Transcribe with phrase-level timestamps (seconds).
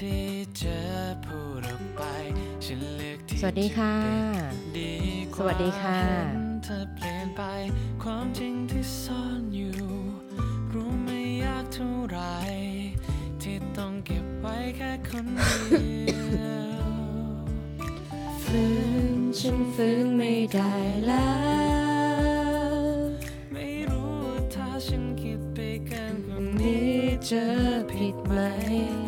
[0.00, 3.94] วัสดีค่ะ
[4.76, 4.94] ดี
[5.32, 7.42] กสวัสดีค่ะเห็นเธอเปลี่ยนไป
[8.02, 9.76] ความจริงที่ซ่อนอยู่
[10.72, 12.18] รู้ไม่ยากเท่าไหร
[13.42, 15.26] ที่ต้องเก็บไว้แค่คน
[15.68, 15.96] เดี
[16.30, 16.42] ย
[16.84, 16.88] ว
[18.42, 18.64] ฝื
[19.18, 20.72] นฉันฝืนไม่ได้
[21.06, 21.30] แล้
[22.64, 22.74] ว
[23.52, 27.44] ไม่รู้ว่าถ้าฉันคิดไปเกินกว่านี้นี้จะ
[27.92, 28.38] ผิดไหม
[28.76, 29.07] ยอ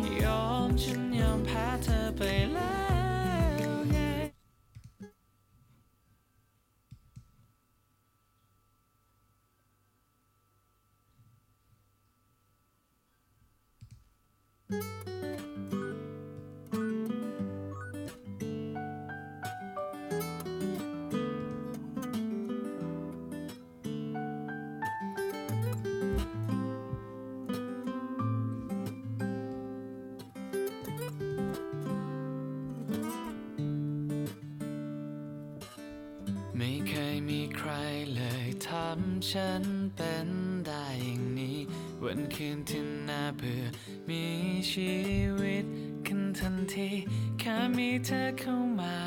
[47.39, 48.97] แค่มีเธอเข้ามา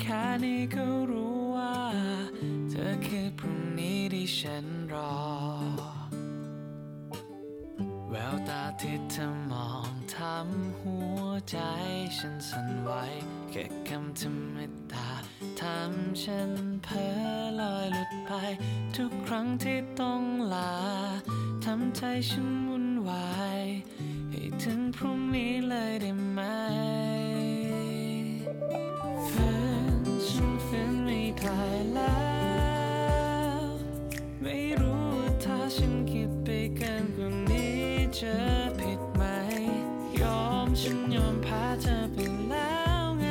[0.00, 1.76] แค่นี้ก็รู้ว่า
[2.70, 5.16] เธอคือพรุ่งนี้ที่ฉันรอ
[8.10, 11.58] แววตาที่เธอมองทำหัวใจ
[12.16, 12.90] ฉันสั่นไหว
[13.50, 14.56] แค่คำธรรม
[14.92, 15.10] ดา
[15.60, 16.50] ทำฉัน
[16.84, 17.16] เพ้อ
[17.60, 18.30] ลอยหลุดไป
[18.96, 20.22] ทุกครั้งที่ต้อง
[20.54, 20.76] ลา
[21.64, 23.60] ทำใจฉันวุ่นวาย
[24.62, 26.40] ถึงพรุ่งนี้เลยได้ไหม
[29.28, 29.48] ฝื
[30.02, 31.60] นฉันฝืนไม่ได้
[31.92, 32.18] แล้
[33.60, 33.64] ว
[34.42, 37.82] ไม่รู้ว่าถ้าฉันคิดไปเกินกว่านี้
[38.18, 38.36] จะ
[38.80, 39.22] ผิดไหม
[40.20, 42.16] ยอมฉันยอมพ้เธอไป
[42.48, 43.26] แล้วไง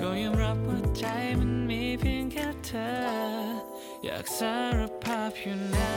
[0.00, 1.04] ก็ยอมรับว่าใจ
[1.38, 2.90] มันมีเพียงแค่เธอ
[4.04, 5.93] อยากสารภาพอยู่นะ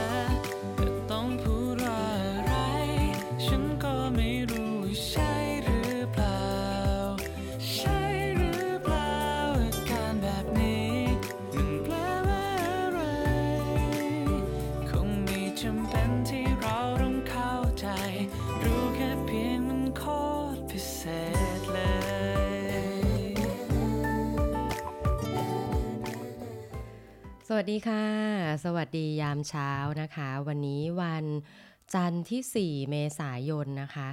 [27.60, 28.04] วัสดีค่ะ
[28.64, 31.24] สวัสดียามเช้านะคะ วันนี้วัน
[31.94, 34.08] จันทร์ที่ 4 เมษายนนะคะ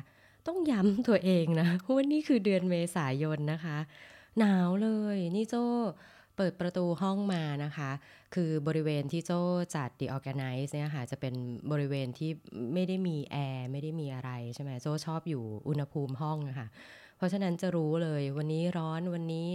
[0.48, 3.78] ต้องย้ำตัวเองนะว่านี่คือเดือนเมษายนนะคะ
[4.40, 5.66] หนาวเลยนี่โจ้
[6.38, 7.92] เปิดประตูห้องมานะคะ
[8.36, 9.42] คือบริเวณที่โจ้
[9.76, 11.34] จัด The Organize เนี่ยค่ะ จะเป็น
[11.72, 12.32] บริเวณที่
[12.74, 16.68] ไม่ได้มีแอร์ไม่ได้มีอะไรใช่ไหมโจ้ชอบอยู่อุณหภูมิห้องนะคะ
[17.18, 19.48] เพราะฉะนั้นจะรู้เลยวันนี้ร้อนวันนี้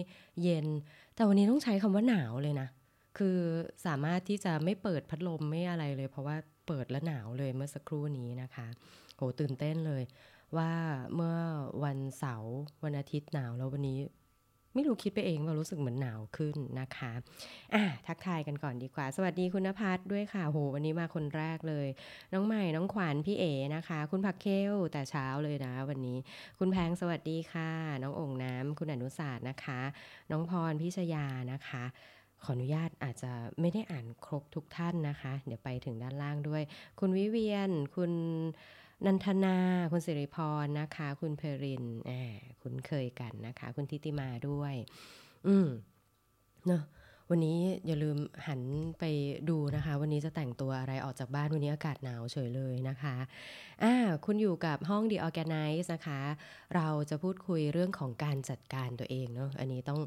[0.42, 0.66] เย็น
[1.14, 2.68] แต่วันนี้ต้องใช้คำว่าหนาวเลยนะ
[3.18, 3.38] คือ
[3.86, 6.36] สามารถที่จะไม่เปิดพัดลมไม่อะไรเลย เพราะว่า
[6.68, 8.66] เปิดแล้วหนาวเลยเมื่อสักครู่นี้นะคะ
[9.16, 10.02] โหตื่นเต้นเลย
[10.56, 10.72] ว่า
[11.14, 11.36] เมื่อ
[11.84, 12.54] วันเสาร์
[12.84, 13.98] วันอาทิตย์หนาวแล้ววันนี้
[14.74, 17.12] ไม่รู้คิดไปเองว่ารู้สึกเหมือนหนาวขึ้นนะคะ
[17.74, 21.88] อะทักทายกันก่อนดีกว่า สวัสดีคุณนภัสด้วยค่ะโหวันนี้มาคนแรกเลย
[22.32, 23.44] น้องใหม่น้องขวัญพี่เอ
[23.76, 26.18] นะคะ คุณผักเคลแต่เช้าเลยนะ วันนี้
[26.58, 27.70] คุณแพงสวัสดีค่ะ
[28.02, 29.80] น้ององน้ำคุณอนุศาสตร์นะคะ
[30.30, 31.84] น้องพรพิชยานะคะ
[32.44, 36.62] ขออนุญาตอาจจะไม่ได้อ่านครบทุกท่านนะคะ เดี๋ยวไปถึงด้านล่างด้วย
[37.00, 38.12] คุณวิเวียน คุณ
[39.06, 39.56] นันทนา
[39.92, 41.84] คุณสิริพรนะคะ คุณเพริน
[42.62, 44.74] คุณเคยกันนะคะ คุณทิติมาด้วย
[45.46, 45.68] อืม
[46.66, 46.82] เนาะ
[47.32, 48.60] วันนี้อย่าลืมหัน
[48.98, 49.04] ไป
[49.50, 53.16] ดูนะคะ วันนี้จะแต่งตัวอะไรออกจากบ้านวันนี้อากาศหนาวเฉยเลยนะคะ
[53.82, 56.20] อ่าคุณอยู่กับห้อง The Organize นะคะ
[56.74, 60.00] เราจะพูดคุยเรื่องของการจัดการตัวเองเนาะอันนี้ต้อง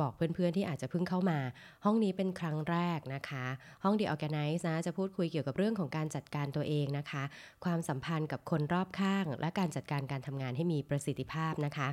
[0.00, 1.38] บอกเพื่อนๆที่อาจจะเพิ่งเข้ามา
[1.84, 3.44] ห้องนี้เป็นครั้งแรกนะคะ
[3.84, 7.22] ห้อง The Organize นะจะพูดคุยเกี่ยวกับเรื่องของการจัดการตัวเองนะคะ
[7.64, 11.88] ความสัมพันธ์กับคนรอบข้าง และการจัดการการทำงานให้มีประสิทธิภาพนะคะ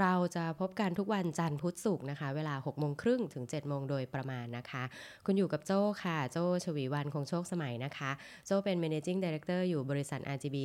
[0.00, 4.82] เราจะพบกันทุกวันจันทร์พุธศุกร์นะคะ เวลา6โมงครึ่งถึง7โมงโดยประมาณนะคะ
[5.26, 8.10] คุณอยู่กับโจ้ค่ะ โจ้ชวีวันคงโชคสมัยนะคะ
[8.46, 10.56] โจ้เป็น managing director อยู่บริษัท RGB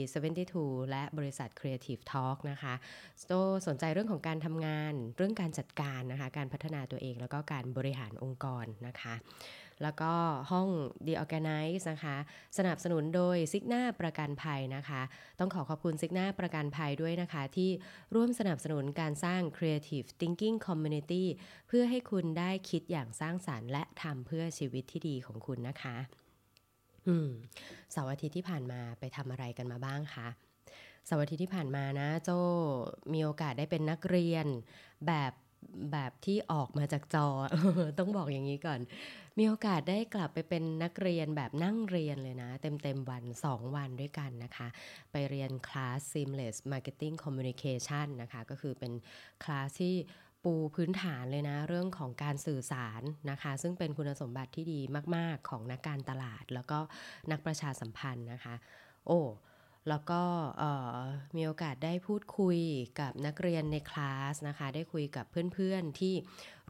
[0.41, 2.73] 72 และบริษัท Creative Talk นะคะ
[3.27, 9.13] โจ้สนใจเรื่องของการทำงาน เรื่องการจัดการนะคะ การพัฒนาตัวเองแล้วก็การบริหารองค์กรนะคะ
[9.83, 10.13] แล้วก็
[10.51, 10.69] ห้อง
[11.05, 12.17] The Organize นะคะ
[12.57, 15.01] สนับสนุนโดยซิกหน้าประกันภัยนะคะ
[15.39, 17.69] ต้องขอขอบคุณซิกหน้าประกันภัยด้วยนะคะ ที่
[18.15, 21.23] ร่วมสนับสนุนการสร้าง Creative Thinking Community
[21.67, 25.97] เพื่อให้คุณได้คิดอย่างสร้างสารรค์ และทำเพื่อชีวิตที่ดีของคุณนะคะ
[27.07, 27.29] อืม
[27.91, 30.27] เสาร์อาทิตย์ที่ผ่านมาไปทำอะไรกันมาบ้างคะ
[31.05, 32.29] เสาร์อาทิตย์ที่ผ่านมานะ โจ
[33.13, 34.45] มีโอกาสได้เป็นนักเรียน
[35.07, 35.31] แบบ
[35.91, 37.27] แบบที่ออกมาจากจอ
[37.99, 38.79] ต้องบอกอย่างนี้ก่อน
[39.37, 44.67] มีโอกาสได้กลับไปเป็นนักเรียนแบบนั่งเรียนเลยนะเต็มเต็มๆวัน 2 วันด้วยกันนะคะ
[45.11, 48.93] ไปเรียนคลาส Seamless Marketing Communication นะคะ ก็คือเป็น
[49.43, 49.95] คลาสที่
[50.43, 54.79] ปูพื้นฐานเลยนะ เรื่องของการสื่อสารนะคะ ซึ่งเป็นคุณสมบัติที่ดี
[55.15, 56.79] มาก ๆ ของนักการตลาด แล้วก็
[57.31, 58.55] นักประชาสัมพันธ์นะคะ
[59.07, 59.21] โอ้
[59.89, 60.21] แล้วก็
[61.35, 62.59] มีโอกาสได้พูดคุย
[62.99, 66.13] กับนักเรียนในคลาสนะคะ ได้คุยกับเพื่อนๆที่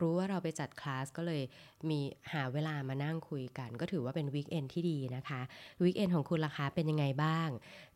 [0.02, 1.44] รู้ว่าเราไปจัดคลาสก็เลย
[1.90, 2.00] มี
[2.34, 5.42] หาเวลามานั่งคุยกัน ก็ถือว่าเป็นวีคเอนที่ดีนะคะ
[5.84, 7.50] วีคเอนของคุณล่ะคะเป็นยังไงบ้าง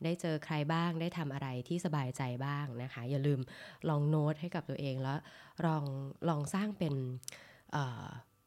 [0.04, 3.40] ได้เจอใครบ้างได้ทำอะไรที่สบายใจบ้างนะคะ อย่าลืม
[3.88, 5.18] ลองโน้ตให้กับตัวเองแล้ว
[5.66, 5.84] ลอง
[6.28, 6.94] ลองสร้างเป็น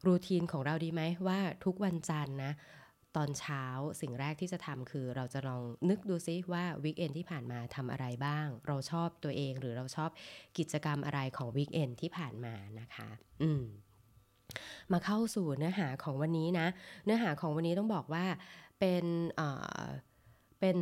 [0.06, 2.52] รูทีนของเราดีไหมว่าทุกวันจันทร์นะ
[3.16, 3.64] ตอนเช้า
[4.00, 10.10] สิ่งแรกที่จะทำคือเราจะลองนึกดูซิว่าวีคเอนที่ผ่านมาทำอะไรบ้าง เราชอบตัวเองหรือเราชอบ
[10.58, 13.08] กิจกรรมอะไรของวีคเอนที่ผ่านมานะคะ
[13.42, 13.62] อืม
[14.92, 16.66] มาเข้าสู่เนื้อหาของวันนี้นะ
[17.04, 18.24] เนื้อหาของวันนี้ต้องบอกว่า
[18.80, 19.04] เป็น
[19.36, 19.48] เอ่
[19.82, 19.84] อ
[20.60, 20.78] เป็น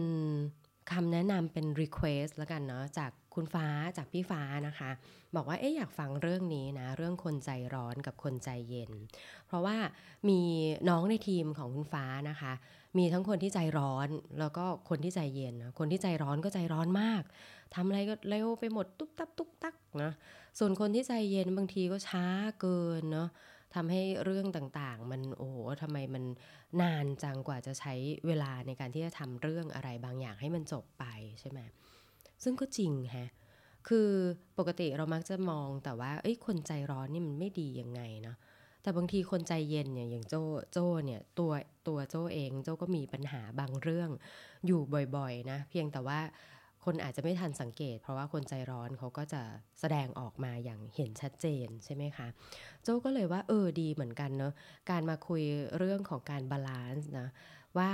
[0.92, 3.66] คำแนะนำเป็น request แล้วกันเนาะจาก คุณฟ้า
[3.96, 4.90] จากพี่ฟ้านะคะ
[5.36, 8.92] บอกว่าเอ๊ะอยากฟังเรื่องนี้นะ เรื่องคนใจร้อนกับคนใจเย็น
[9.46, 9.76] เพราะว่า
[10.28, 10.40] มี
[10.88, 12.52] น้องในทีมของคุณฟ้านะคะ
[12.98, 14.08] มีทั้งคนที่ใจร้อน
[14.38, 17.22] แล้วก็คนที่ใจเย็นนะคนที่ใจร้อนก็ใจร้อนมาก
[17.74, 20.12] ทำอะไรก็เร็วไปหมดตุ๊บตับตุ๊บตักนะ
[20.58, 22.26] ส่วนคนที่ใจเย็นบางทีก็ช้า
[22.60, 23.28] เกินเนาะ
[23.74, 26.24] ทำให้เรื่องต่างๆ มันโอ้โหทำไมมัน
[26.82, 27.94] นานจังกว่าจะใช้
[28.26, 31.04] เวลาในการที่จะทำเรื่องอะไรบางอย่างให้มันจบไป
[31.40, 31.60] ใช่ไหม
[32.44, 33.28] ซึ่งก็จริงฮะ
[33.88, 34.10] คือ
[34.58, 38.36] ปกติเรามักจะมองแต่ว่าเอ้ยคนใจร้อนนี่มันไม่ดียังไงเนาะ
[38.82, 40.34] แต่บางทีคนใจเย็นเนี่ยอย่างโจ
[40.72, 41.52] โจเนี่ยตัว
[41.88, 44.10] ตัวโจเองโจก็มีปัญหาบางเรื่อง
[44.66, 44.80] อยู่
[45.16, 46.20] บ่อยๆนะเพียงแต่ว่า
[46.84, 49.42] คนอาจจะไม่ทันสังเกต เพราะว่าคนใจร้อนเขาก็จะ
[49.80, 52.28] แสดงออกมาอย่างเห็นชัดเจนใช่ไหมคะ
[52.82, 54.52] โจก็เลยว่าเออดีเหมือนกันเนาะ
[54.90, 55.42] การมาคุย
[55.78, 57.28] เรื่องของการ balance นะ
[57.78, 57.90] ว่า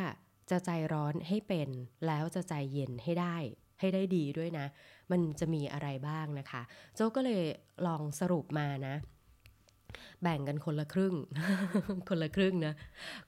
[0.51, 1.71] จะใจร้อนให้เป็น
[2.07, 3.37] แล้วจะใจเย็นให้ได้
[3.81, 4.67] ให้ได้ดีด้วยนะ
[5.11, 6.63] มันจะมีอะไรบ้างนะคะ
[6.95, 7.43] โจก็เลย
[7.87, 8.95] ลองสรุปมานะ
[10.23, 11.15] แบ่งกันคนละครึ่ง
[12.09, 12.75] คนละครึ่งนะ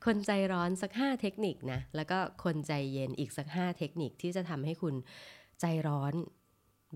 [0.05, 4.95] คนใจร้อนสัก 5 เทคนิคนะ แล้วก็คนใจเย็นอีกสัก 5 เทคนิคที่จะทำให้คุณ
[5.61, 6.15] ใจร้อน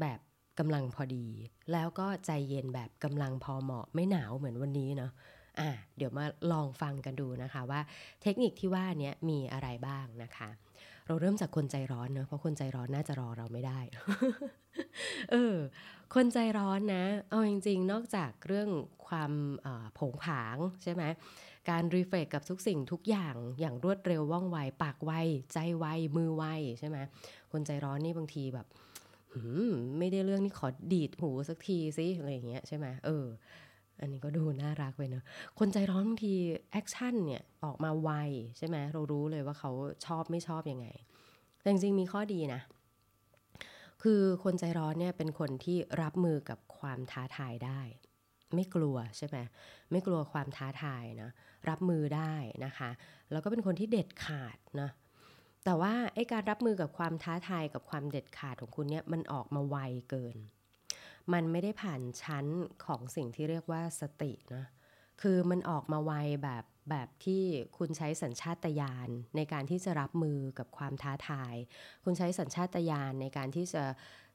[0.00, 0.20] แบบ
[0.58, 1.26] กำลังพอดี
[1.72, 5.12] แล้วก็ใจเย็นแบบกำลังพอเหมาะไม่หนาวเหมือนวันนี้เนาะ
[5.60, 7.80] อะเดี๋ยวมาลองฟังกันดูนะคะว่า
[8.22, 10.48] เทคนิคที่ว่านี้มีอะไรบ้างนะคะ
[11.06, 13.78] เราเริ่มจากคนใจร้อนเนะเพราะคนใจร้อนน่าจะรอเราไม่ได้
[15.32, 15.56] เออ
[16.14, 18.68] คนใจร้อนนะ เอาจริงๆ นอกจากเรื่อง
[19.06, 19.32] ความ
[19.98, 21.02] ผงผางใช่ไหม
[21.70, 25.12] การรีเฟกกับทุกสิ่งทุกอย่างอย่างรวดเร็วว่องไว ปากไว
[25.52, 25.86] ใจไว
[26.16, 26.44] มือไว
[26.78, 26.98] ใช่ไหม
[27.52, 28.66] คนใจร้อนนี่บางทีแบบ
[29.98, 33.24] ไม่ได้เรื่องนี่ขอดีดหูสักทีสิอะไรอย่างเงี้ยใช่ไหมเออ
[34.00, 35.24] อันนี้ก็ดูน่ารักไปเนอะ
[35.58, 36.34] คนใจร้อนบางที
[36.72, 38.10] action เนี่ยออกมาไว
[38.58, 39.70] ใช่ไหมเรารู้เลยว่าเขา
[40.06, 40.86] ชอบไม่ชอบยังไง
[41.60, 42.60] แต่จริงๆมีข้อดีนะ
[44.02, 47.80] คือคนใจร้อนเนี่ยเป็นคนที่รับมือกับความท้าทายได้
[48.54, 49.38] ไม่กลัวใช่ไหม
[49.90, 51.30] ไม่กลัวความท้าทายนะ
[51.68, 52.34] รับมือได้
[52.64, 52.90] นะคะ
[53.32, 54.90] แล้วก็เป็นคนที่เด็ดขาดนะ
[55.64, 59.76] แต่ว่าไอ้การรับมือกับความท้าทายกับความเด็ดขาดของคุณเนี่ยมันออกมาไว
[60.10, 60.36] เกิน
[61.32, 62.46] มันไม่ได้ผ่านชั้น
[62.84, 64.64] ของสิ่งที่เรียกว่าสตินะ
[65.22, 66.12] คือมันออกมาไว
[66.42, 67.42] แบบแบบที่
[67.78, 71.54] คุณใช้สัญชาตญาณในการที่จะรับมือกับความท้าทาย
[72.04, 73.84] คุณใช้สัญชาตญาณในการที่จะ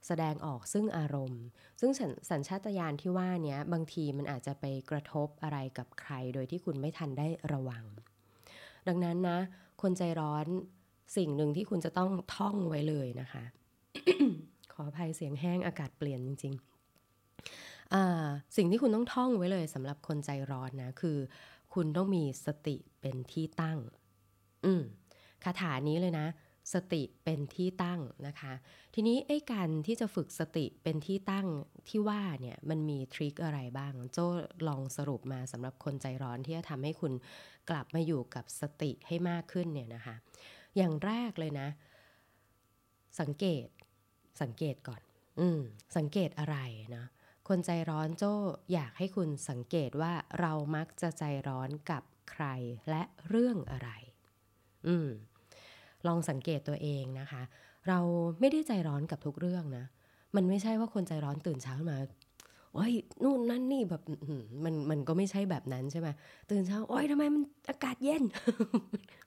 [0.08, 1.44] แสดงออกซึ่งอารมณ์
[1.80, 1.92] ซึ่ง
[2.32, 7.84] สัญชาตญาณที่ว่านี้บางทีมันอาจจะไปกระทบอะไรกับใคร โดยที่คุณไม่ทันได้ระวัง
[8.88, 9.40] ดังนั้นนะ
[9.82, 10.46] คนใจร้อน
[11.18, 13.44] สิ่งหนึ่งที่คุณจะต้องท่องไว้เลยนะคะ
[14.74, 16.81] ขออภัยเสียงแห้งอากาศเปลี่ยนจริง ๆ
[18.56, 21.18] สิ่งที่คุณต้องท่องไว้เลยสำหรับคนใจร้อนนะ คือ
[21.74, 23.80] คุณต้องมีสติเป็นที่ตั้ง
[24.66, 24.84] อืม
[25.44, 26.28] คาถานี้เลยนะ
[26.74, 28.54] สติเป็นที่ตั้งนะคะ
[28.94, 31.48] ทีนี้ไอ้การที่จะฝึกสติเป็นที่ตั้ง
[31.90, 34.28] ที่ว่าเนี่ยมันมีทริคอะไรบ้าง โจ้
[34.68, 37.14] ลองสรุปมาสำหรับคนใจร้อนที่จะทำให้คุณ
[37.70, 40.16] กลับมาอยู่กับสติให้มากขึ้นเนี่ยนะคะ
[40.78, 41.68] อย่างแรกเลยนะ
[43.20, 43.68] สังเกต
[44.42, 45.02] สังเกตก่อน
[45.40, 45.60] อืม
[45.98, 46.58] สังเกตอะไร
[46.96, 47.06] นะ
[47.48, 48.34] คนใจร้อนโจ้
[48.74, 52.46] อยากให้คุณสังเกตว่าเรามักจะใจร้อนกับใคร
[52.90, 53.90] และเรื่องอะไร
[54.88, 55.10] อืม
[56.08, 57.42] ลองสังเกตตัวเองนะคะ
[57.88, 58.00] เรา
[58.40, 59.86] ไม่ได้ใจร้อนกับทุกเรื่องนะ
[60.36, 61.98] มันไม่ใช่ว่าคนใจร้อนตื่นเช้ามา
[62.74, 62.94] โอ้ย
[63.24, 64.02] นู่นนั่นนี่แบบ
[64.64, 66.10] มันมันก็ไม่ใช่แบบนั้นใช่ไหม
[66.50, 68.24] ตื่นเช้าโอ้ยทำไมมันอากาศเย็น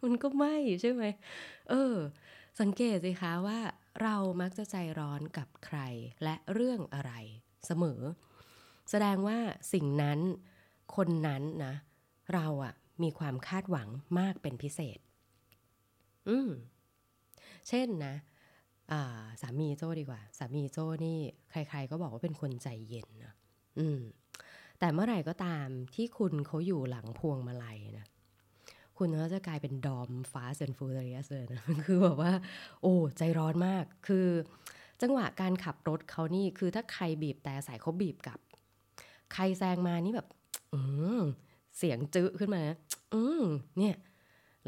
[0.04, 1.04] มันก็ไม่ใช่ไหม
[1.70, 1.94] เออ
[2.60, 3.58] สังเกตสิคะว่า
[4.02, 5.78] เรามักจะใจร้อนกับใคร
[6.22, 7.12] และเรื่องอะไร
[7.66, 8.00] เสมอ
[8.90, 9.38] แสดงว่า
[9.72, 10.18] สิ่งนั้น
[10.96, 11.74] คนนั้นนะ
[12.34, 14.98] เราอะมีความคาดหวังมากเป็นพิเศษ
[16.28, 16.50] อืม
[17.68, 18.14] เช่นนะ
[19.40, 21.18] สามีโจ้ดีกว่า สามีโจ้นี่
[21.50, 23.34] ใคร ๆ ก็บอกว่าเป็นคนใจเย็นนะ
[23.78, 24.00] อืม
[24.78, 28.06] แต่เมื่อไหร่ก็ตามที่คุณเขาอยู่หลังพวงมาลัยนะ
[28.98, 32.32] คุณก็จะกลายเป็นดอมฟ้าเซนฟูเรียสเลยนะ คือแบบว่า
[32.82, 34.26] โอ้ ใจร้อนมาก คือ
[35.02, 38.40] จังหวะการขับรถเขานี่คือถ้าใครบีบแต่ใส่เขาบีบกลับ
[39.32, 40.28] ใครแซงมานี่แบบ
[40.72, 40.80] อื
[41.20, 41.22] ม
[41.78, 42.62] เสียงจื้อขึ้นมา
[43.14, 43.44] อืม
[43.78, 43.96] เนี่ย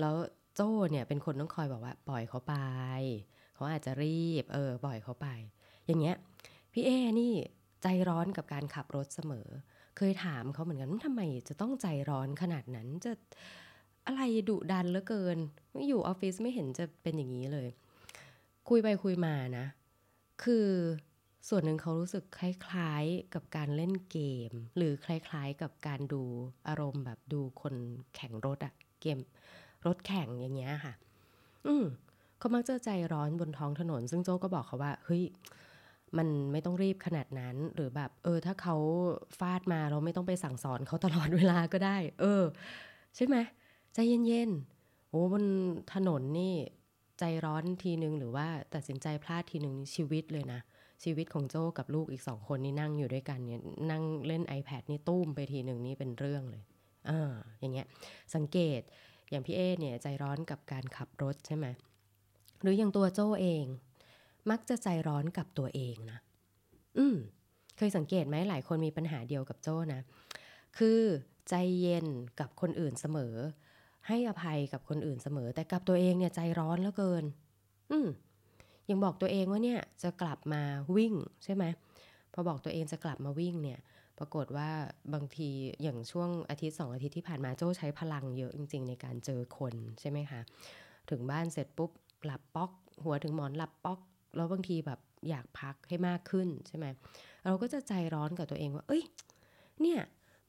[0.01, 0.15] แล้ว
[0.55, 2.55] โจ้เนี่ยเป็นคนต้องคอยบอกว่า ปล่อยเขาไป
[3.55, 5.27] เขาอาจจะรีบ เออ ปล่อยเขาไป
[5.87, 6.17] อย่างเงี้ย
[6.73, 6.91] พี่เอ
[7.21, 7.33] นี่
[7.83, 9.49] ใจร้อนกับการขับรถเสมอ
[9.97, 13.13] เคยถามเขาเหมือนกันว่าทำไมจะต้องใจร้อนขนาดนั้นจะ
[14.07, 15.39] อะไรดุดันเหลือเกิน
[15.89, 17.69] อยู่ออฟฟิศไม่เห็นจะเป็นอย่างนี้เลย
[18.69, 19.67] คุยไปคุยมานะ
[20.43, 20.69] คือ
[21.49, 26.23] ส่วนหนึ่งเขารู้สึกคล้ายๆกับการเล่นเกม หรือคล้ายๆกับการดู
[26.69, 27.75] อารมณ์แบบดูคน
[28.15, 29.19] แข่งรถอะเกม
[29.87, 30.95] รถแข่งอย่างเงี้ยค่ะ
[31.67, 31.85] อืม
[32.39, 35.23] เขามักจะใจร้อนบนท้องถนน ซึ่งโจก็บอกเขาว่าเฮ้ย
[36.19, 38.77] มันไม่ต้องรีบขนาดนั้น หรือแบบเออ ถ้าเขา
[39.39, 42.43] ฟาดมาเราไม่ต้องไปสั่งสอนเขาตลอดเวลาก็ได้ เออ
[43.17, 43.37] ใช่ไหม
[43.95, 45.45] ใจเย็นๆโอ้บน
[45.95, 46.55] ถนนนี่
[47.19, 50.61] ใจร้อนทีนึง หรือว่าตัดสินใจพลาดทีนึงชีวิตเลยนะ
[51.05, 56.63] ชีวิตของโจ้กับลูกอีกสองคนนี่นั่งอยู่ด้วยกันเนี่ยนั่งเล่น iPad นี่ตุ้มไปทีหนึ่งนี่เป็นเรื่องเลย
[57.11, 57.87] อ่าอย่างเงี้ย
[58.35, 58.81] สังเกต
[59.31, 61.67] อย่างพี่เอเนี่ยใจร้อนกับการขับรถใช่ไหม
[62.63, 63.65] หรืออย่างตัวโจ้เอง
[64.51, 66.19] มักจะใจร้อนกับตัวเองนะ
[66.99, 67.17] อืม
[67.77, 70.01] เคยสังเกตไหมหลายคนมีปัญหาเดียวกับโจ้นะ
[70.79, 71.01] คือ
[71.49, 72.07] ใจเย็น
[72.41, 73.35] กับคนอื่นเสมอ
[74.09, 77.25] ให้อภัยกับคนอื่นเสมอ แต่กับตัวเองเนี่ยใจร้อนเหลือเกิน
[77.91, 78.09] อืม
[78.91, 80.63] ยังบอกตัวเองว่าเนี่ยจะกลับมา
[80.97, 81.65] วิ่งใช่ไหม
[82.33, 83.81] พอบอกตัวเองจะกลับมาวิ่งเนี่ย
[84.19, 84.71] ปรากฏว่า
[85.15, 85.51] บางที
[85.83, 90.41] อย่างช่วงอาทิตย์สองอาทิตย์ที่ผ่านมาโจ้ใช้พลังเยอะจริง ๆ ในการเจอคนใช่ไหมคะ
[91.11, 91.91] ถึงบ้านเสร็จปุ๊บ
[92.25, 92.71] หลับป๊อก
[93.05, 94.01] หัวถึงหมอนหลับป๊อก
[94.37, 96.87] แล้วบางทีแบบอยากพักให้มากขึ้นใช่ไหม
[97.45, 99.03] เราก็จะใจร้อนกับตัวเองว่า เอ้ย
[99.81, 100.01] เนี่ย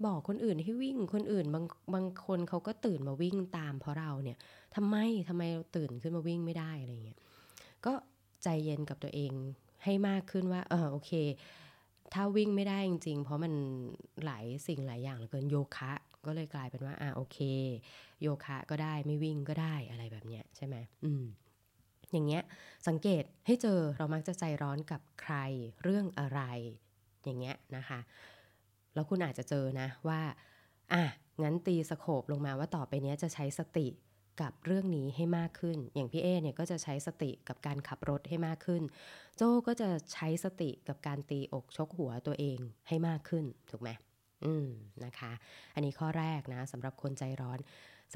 [0.05, 4.37] บอกคนอื่นให้วิ่งคนอื่นบางบางคนเขาก็ตื่นมาวิ่งตามเพราะเราเนี่ย
[4.75, 4.95] ทำไม
[5.29, 7.19] ทำไมเราตื่นขึ้นมาวิ่งไม่ได้อะไรเงี้ย
[7.85, 7.93] ก็
[8.43, 9.31] ใจเย็นกับตัวเอง
[9.83, 11.11] ให้มากขึ้นว่าเออโอเค
[12.13, 13.53] ถ้าวิ่งไม่ได้จริง ๆ เพราะมัน
[14.25, 15.93] หลายสิ่งหลายอย่างเหลือเกินโยคะ
[16.27, 17.37] ก็เลยกลายเป็นว่าอ่าโอเค
[18.21, 21.23] โยคะก็ได้ไม่วิ่งก็ได้อะไรแบบเนี้ยใช่ไหมอืม
[22.11, 22.43] อย่างเงี้ย
[22.87, 25.35] สังเกตให้เจอเรามักจะใจร้อนกับใคร
[25.83, 26.41] เรื่องอะไร
[27.23, 27.99] อย่างเงี้ยนะคะ
[28.93, 30.21] แล้วคุณอาจจะเจอนะว่า
[30.93, 31.03] อะ
[31.43, 33.87] งั้นตีสโคบลงมาว่าต่อไปนี้จะใช้สติ
[34.41, 38.83] กับเรื่องนี้ให้มากขึ้น อย่างพี่เอเนี่ยก็จะใช้สติกับการขับรถให้มากขึ้น
[39.37, 43.89] โจก็จะใช้สติกับการตีอกชกหัวตัวเองให้มากขึ้น ถูกไหม
[44.45, 44.67] อืม
[45.05, 45.31] นะคะ
[45.73, 47.59] อันนี้ข้อแรกนะสำหรับคนใจร้อน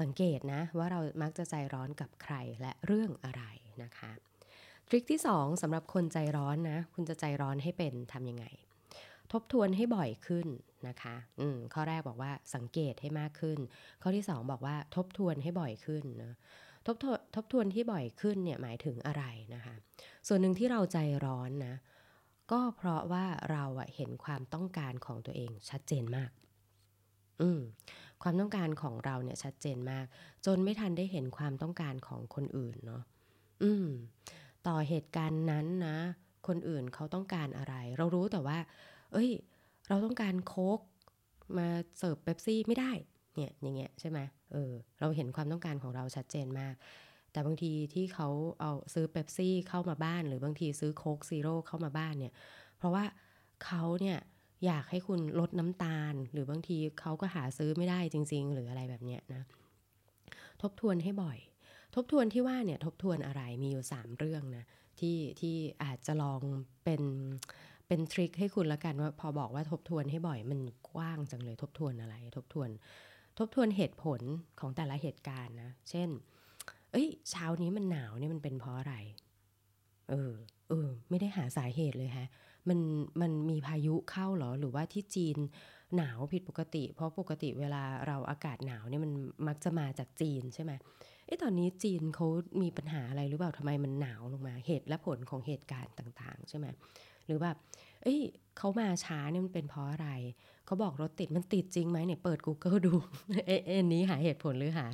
[0.00, 3.42] สังเกตนะว่าเรามักจะใจร้อนกับใครและเรื่องอะไร
[3.82, 4.10] นะคะ
[4.88, 8.44] ทริคที่2สำหรับคนใจร้อนนะ คุณจะใจร้อนให้เป็นทำยังไง
[9.32, 10.46] ทบทวนให้บ่อยขึ้น
[10.88, 13.58] นะคะอืมข้อแรกบอกว่าสังเกตให้มากขึ้น
[14.02, 16.32] ข้อที่ 2 บอกว่าทบทวนให้บ่อยขึ้นนะ
[16.86, 19.24] ทบทวนทบทวนที่บ่อยขึ้นเนี่ยหมายถึงอะไร
[19.54, 19.74] นะคะ
[20.26, 21.74] ส่วนหนึ่งที่เราใจร้อนนะ
[22.52, 26.30] ก็เพราะว่าเราอะเห็นความต้องการของตัวเองชัดเจนมาก
[27.40, 27.60] อืม
[28.22, 30.06] ความต้องการของเราเนี่ยชัดเจนมาก
[30.46, 33.02] จนไม่ทันได้เห็นความต้องการของคนอื่นเนาะ
[33.62, 33.86] อืม
[34.66, 35.98] ต่อเหตุการณ์นั้นนะ
[36.46, 38.58] คนอื่นเขาต้องการอะไร เรารู้แต่ว่า
[39.12, 39.30] เอ้ย
[39.88, 40.80] เราต้องการโค้ก
[41.58, 42.92] มาเสิร์ฟเบปซี่ไม่ได้
[43.36, 44.18] เนี่ยอย่างเงี้ยใช่ไหม
[44.52, 46.74] เออ เราเห็นความต้องการของเราชัดเจนมาก
[47.32, 48.28] แต่บางทีที่เขา
[48.60, 52.32] เอาซื้อเบปซี่เข้ามาบ้าน หรือบางทีซื้อโค้กซีโร่เข้ามาบ้านเนี่ย
[52.78, 53.04] เพราะว่า
[53.64, 54.18] เขาเนี่ย
[54.66, 59.42] อยากให้คุณลดน้ำตาล หรือบางทีเขาก็หาซื้อไม่ได้จริง ๆ หรืออะไรแบบเนี้ยนะ
[60.62, 61.38] ทบทวนให้บ่อย
[61.94, 64.64] ทบทวนที่ว่าเนี่ยทบทวนอะไรมีอยู่ 3 เรื่องนะ
[65.00, 66.40] ที่ที่อาจจะลอง
[66.84, 67.02] เป็น
[67.92, 72.70] เป็นทริคให้คุณละกันว่าพอบอกว่าทบทวนให้บ่อยมันกว้างจังเลยทบทวนอะไร ทบทวน
[73.38, 74.20] ทบทวนเหตุผล
[74.60, 76.08] ของแต่ละเหตุการณ์นะ เช่น
[76.92, 78.94] เอ้ย เช้านี้มันหนาวเนี่ยมันเป็นเพราะอะไร
[80.10, 80.32] เออ
[80.68, 82.26] เออ ไม่ได้หาสาเหตุเลยฮะ
[82.68, 82.78] มัน
[83.20, 85.36] มันมีพายุเข้าหรอ หรือว่าที่จีน
[85.96, 89.12] หนาวผิดปกติ เพราะปกติเวลาเราอากาศหนาวเนี่ยมัน
[89.46, 90.72] มักจะมาจากจีนใช่ไหม
[91.26, 92.26] เอ้ตอนนี้จีนเขา
[92.62, 96.66] มีปัญหาอะไรหรือเปล่าทำไมมันหนาวลงมา เหตุและผลของเหตุการณ์ต่าง ๆ ใช่ไหม
[97.26, 97.56] หรือแบบ
[98.02, 98.20] เอ้ย
[98.58, 100.08] เขามาช้าเนี่ยมันเป็นเพราะอะไร
[100.66, 102.92] เขาบอกรถติดมันติดจริงไหมเนี่ยเปิด Google ดู
[103.46, 104.86] เอ็นนี้หาเหตุผลหรือหา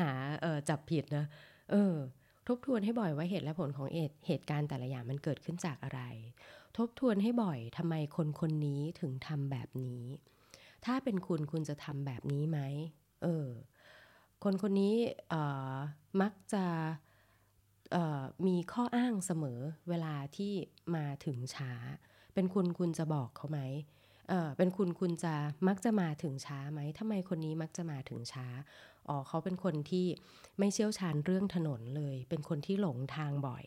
[0.00, 1.24] หาเออจับผิดนะ
[1.70, 1.94] เออ
[2.46, 6.00] ทบทวนให้บ่อยว่าเหตุและผลของเหตุเหตุการณ์แต่ละอย่างมันเกิดขึ้นจากอะไร
[6.76, 10.04] ทบทวนให้บ่อยทำไมคนคนนี้ถึงทำแบบนี้
[10.84, 12.58] ถ้าเป็นคุณคุณจะทำแบบนี้ไหม
[13.22, 13.48] เออ
[14.44, 14.94] คนคนนี้
[16.20, 16.64] มักจะ
[18.46, 20.52] มีข้ออ้างเสมอเวลาที่
[20.96, 21.72] มาถึงช้า
[22.34, 23.60] เป็นคุณคุณจะบอกเขาไหม
[24.28, 25.34] เออเป็นคุณคุณจะ
[25.68, 28.46] มักจะมาถึงช้าไหมทำไมคนนี้มักจะมาถึงช้า
[29.08, 30.06] อ๋อเขาเป็นคนที่
[30.58, 33.64] ไม่เชี่ยวชาญเรื่องถนนเลย เป็นคนที่หลงทางบ่อย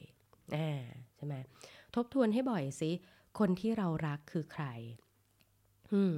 [0.56, 0.84] อ่า
[1.16, 1.36] ใช่ไหม
[1.96, 2.92] ทบทวนให้บ่อยสิ
[3.40, 4.66] คนที่เรารักคือใคร
[5.94, 6.16] อืม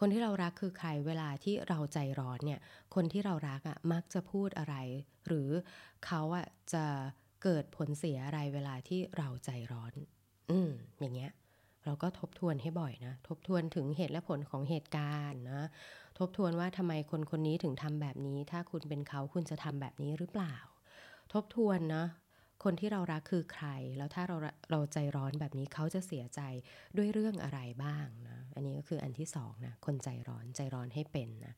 [0.00, 2.60] คนที่เรารักคือใคร เวลาที่เราใจร้อนเนี่ย
[2.94, 4.74] คนที่เรารักอะ่ะมักจะพูดอะไร
[5.26, 5.48] หรือ
[6.06, 6.84] เขาอะ่ะจะ
[7.48, 9.94] เกิดผลเสียอะไรเวลาที่เราใจร้อน
[10.50, 11.32] อืม อย่างเงี้ย
[11.84, 15.62] เราก็ทบทวนให้บ่อยนะ ทบทวนถึงเหตุและผลของเหตุการณ์นะ
[16.18, 20.56] ทบทวนว่าทำไมคนคนนี้ถึงทำแบบนี้ ถ้าคุณเป็นเขาคุณจะทำแบบนี้หรือเปล่า
[21.32, 22.06] ทบทวนนะ
[22.64, 24.36] คนที่เรารักคือใคร แล้วถ้าเรา
[24.70, 26.40] เราใจร้อนแบบนี้เขาจะเสียใจ
[26.96, 31.54] ด้วยเรื่องอะไรบ้างนะ อันนี้ก็คืออันที่สองนะ คนใจร้อนใจร้อนให้เป็นนะ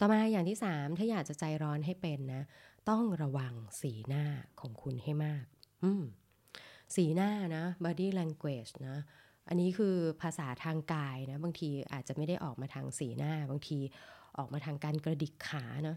[0.00, 2.42] ต่อมาอย่างที่สามถ้าอยากจะใจร้อนให้เป็นนะ
[2.90, 4.24] ต้องระวังสีหน้า
[4.60, 5.44] ของคุณให้มาก
[5.84, 6.02] อืม
[6.94, 8.96] สีหน้านะ body language นะ
[9.48, 13.78] อันนี้คือภาษาทางกายนะ บางทีอาจจะไม่ได้ออกมาทางสีหน้า บางที
[14.38, 15.96] ออกมาทางการกระดิกขานะ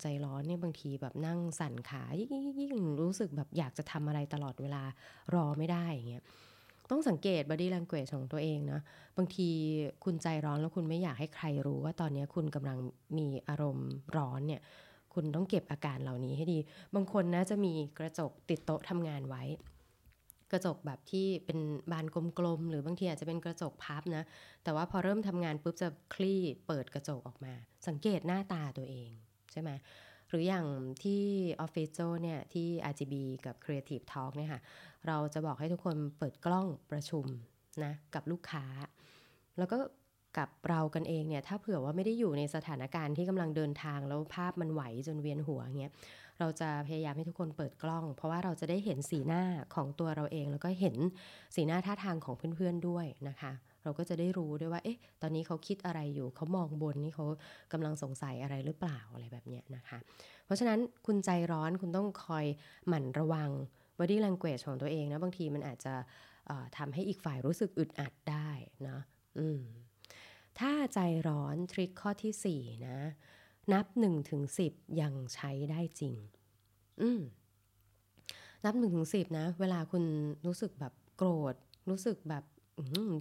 [0.00, 2.02] ใจร้อนเนี่ยบางทีแบบนั่งสั่นขา
[2.60, 4.82] ยิ่งรู้สึกแบบอยากจะทำอะไรตลอดเวลา
[5.34, 6.24] รอไม่ได้อย่างเงี้ย
[6.90, 8.80] ต้องสังเกต body language ของตัวเองนะ
[9.16, 9.48] บางที
[10.04, 12.78] คุณใจร้อนแล้วคุณไม่อยากให้ใครรู้ว่าตอนนี้คุณกำลัง
[13.18, 14.62] มีอารมณ์ร้อนเนี่ย
[15.14, 16.58] คุณต้องเก็บอาการเหล่านี้ให้ดี
[16.94, 19.42] บางคนนะจะมีกระจกติดโต๊ะทำงานไว้
[20.52, 21.58] กระจกแบบที่เป็น
[21.92, 22.06] บาน
[22.38, 24.24] กลมๆ หรือบางทีอาจจะเป็นกระจกพับนะ
[24.64, 27.52] แต่ว่าพอเริ่มทำงานปุ๊บจะคลี่เปิดกระจกออกมา
[27.88, 29.10] สังเกตหน้าตาตัวเอง
[29.52, 29.70] ใช่ไหม
[30.28, 30.66] หรืออย่าง
[31.02, 31.22] ที่
[31.60, 33.14] ออฟฟิศโจเนี่ยที่ RGB
[33.46, 34.60] กับ Creative Talk เนี่ยค่ะ
[35.06, 37.26] เราจะบอกให้ทุกคนเปิดกล้องประชุม
[37.84, 38.64] นะกับลูกค้า
[39.58, 39.78] แล้วก็
[40.38, 45.92] กับเรากันเองเนี่ยถ้าเผื่อว่าไม่ได้อยู่ในสถานการณ์ที่กำลังเดินทางแล้วภาพมันไหวจนเวียนหัวเงี้ย
[46.40, 49.42] เราจะพยายามให้ทุกคนเปิดกล้อง เพราะว่าเราจะได้เห็นสีหน้า
[49.74, 50.96] ของตัวเราเอง แล้วก็เห็น
[51.54, 57.26] สีหน้าท่าทางของเพื่อนๆด้วยนะคะ เราก็จะได้รู้ด้วยว่า เอ๊ะ ตอนนี้เขาคิดอะไรอยู่ เขามองบนนี่เขา
[57.72, 59.98] กำลังสงสัยอะไรหรือเปล่าอะไรแบบเนี้ยนะคะ
[60.44, 62.46] เพราะฉะนั้นคุณใจร้อนคุณต้องคอย
[62.88, 63.50] หมั่นระวัง
[63.98, 65.94] body language ของตัวเองนะบางทีมันอาจจะ
[66.78, 68.50] ทำให้อีกฝ่ายรู้สึกอึดอัดได้
[68.88, 68.98] นะ
[69.38, 69.60] อืม
[70.60, 72.98] ถ้าใจร้อนทริคข้อที่ 4 นะ
[73.72, 76.14] นับ1ถึง10 ยังใช้ได้จริง
[77.00, 77.20] อืม
[78.64, 80.04] นับ1ถึง10 นะ เวลาคุณ
[80.46, 81.54] รู้สึกแบบโกรธ
[81.90, 82.44] รู้สึกแบบ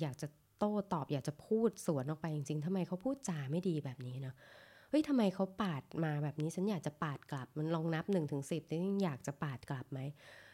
[0.01, 0.27] อยากจะ
[0.59, 4.35] โต้ตอบ อยากจะพูดสวนออกไปจริงๆทำไมเขาพูดจาไม่ดีแบบนี้เนาะ
[4.89, 8.63] เฮ้ยทำไมเขาปาดมาแบบนี้ฉันอยากจะปาดกลับ มันลองนับ1นถึงสิบ
[9.03, 9.99] อยากจะปาดกลับไหม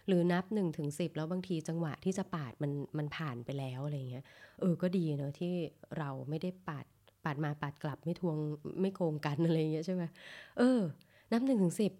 [0.08, 4.26] หรือนับ1นถึงสิแล้วบางทีจังหวะที่จะปาดมันมันผ่านไปแล้วอะไรเงี้ย
[4.60, 5.54] เออก็ดีเนอะที่
[5.98, 6.86] เราไม่ได้ปาด
[7.24, 8.38] ปาดมาปาดกลับไม่ทวง
[8.82, 10.04] ไม่โกงกันอะไรเงี้ยใช่ไหม
[10.58, 10.80] เออ
[11.32, 11.91] นับหนึ่งถึงสิบ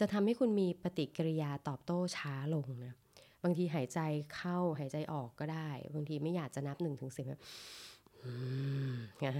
[0.00, 2.92] จะทำให้คุณมีปฏิกิริยาตอบโต้ช้าลงนะ
[3.42, 4.00] บางทีหายใจ
[4.34, 7.26] เข้าหายใจออกก็ได้ บางทีไม่อยากจะนับหนึ่งถึงสิบ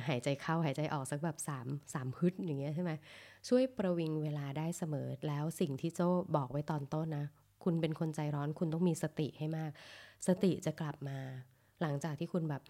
[0.08, 2.92] หายใจเข้าหายใจออกสักแบบสามสามฮึดอย่างเงี้ยใช่ไหม
[3.48, 7.26] ช่วยประวิงเวลาได้เสมอแล้วสิ่งที่โจ้บอกไว้ตอนต้นนะ
[7.64, 9.70] คุณเป็นคนใจร้อนคุณต้องมีสติให้มาก
[10.27, 11.18] สติจะกลับมา
[11.83, 12.62] หลังจากที่คุณแบบ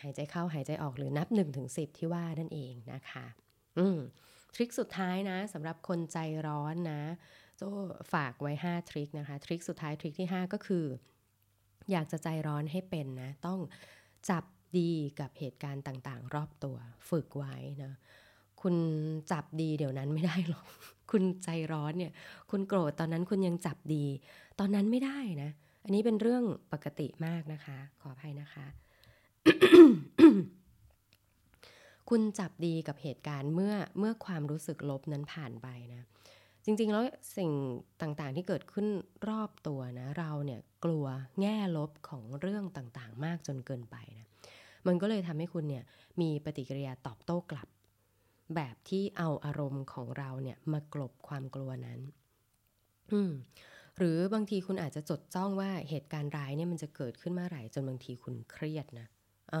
[0.00, 3.26] หายใจเข้าหายใจออกหรือนับ1นถึงสิที่ว่านั่นเองนะคะ
[3.78, 3.98] อืม
[4.54, 7.02] ทริคสุดท้ายนะสำหรับคนใจร้อนนะ
[7.56, 7.62] โจ
[8.12, 10.84] ฝากไว้ 5 ทริคนะคะ ทริคสุดท้ายทริคที่ 5 ก็คือ
[11.90, 13.60] อยากจะใจร้อนให้เป็นนะ ต้อง
[14.30, 14.44] จับ
[14.78, 16.76] ดีกับเหตุการณ์ต่างๆ รอบตัว
[17.10, 17.92] ฝึกไว้นะ
[18.62, 18.74] คุณ
[19.32, 20.66] จับดีเดี๋ยวนั้นไม่ได้หรอก
[21.10, 22.12] คุณใจร้อนเนี่ย
[22.50, 24.04] คุณโกรธตอนนั้นคุณยังจับดี
[24.58, 25.50] ตอนนั้นไม่ได้นะ
[25.84, 28.66] อันนี้เป็นเรื่องปกติมากนะคะ ขออภัยนะคะ
[32.10, 36.06] คุณจับดีกับเหตุการณ์เมื่อเมื่อความรู้สึกลบนั้นผ่านไปนะ
[36.64, 37.04] จริงๆแล้ว
[37.36, 37.50] สิ่ง
[38.00, 38.86] ต่างๆที่เกิดขึ้น
[39.28, 41.06] รอบตัวนะ เราเนี่ยกลัว
[41.40, 44.26] แง่ลบของเรื่องต่างๆ มากจนเกินไปนะ
[44.86, 45.84] มันก็เลยทำให้คุณเนี่ย
[46.20, 47.68] มีปฏิกิริยาตอบโต้กลับ
[48.54, 52.00] แบบที่เอาอารมณ์ของเราเนี่ยมากลบความกลัวนั้น
[53.12, 53.32] อืม
[53.98, 59.06] หรือบางทีคุณอาจจะจดจ้องว่าเหตุการณ์ร้ายเนี่ยมันจะเกิดขึ้นเมื่อไหร่จนบางทีคุณเครียดนะ
[59.54, 59.56] อ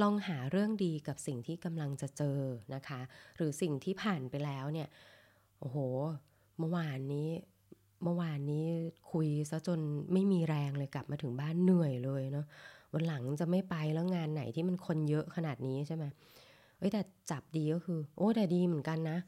[0.00, 2.40] ลองหาเรื่องดีกับสิ่งที่กำลังจะเจอ
[2.74, 3.00] นะคะ
[3.36, 4.88] หรือสิ่งที่ผ่านไปแล้วเนี่ย
[5.60, 5.78] โอ้โห
[6.58, 7.28] เมื่อวานนี้
[8.04, 8.66] เมื่อวานนี้
[9.12, 9.80] คุยซะจน
[10.12, 12.46] ไม่มีแรงเลยกลับมาถึงบ้านเหนื่อยเลยเนาะ
[12.94, 16.04] วันหลังจะไม่ไปแล้วงานไหนที่มันคนเยอะขนาดนี้ใช่ไหม
[16.82, 19.18] เอ้ยแต่จับดีก็คือ โอ้แต่ดีเหมือนกันนะ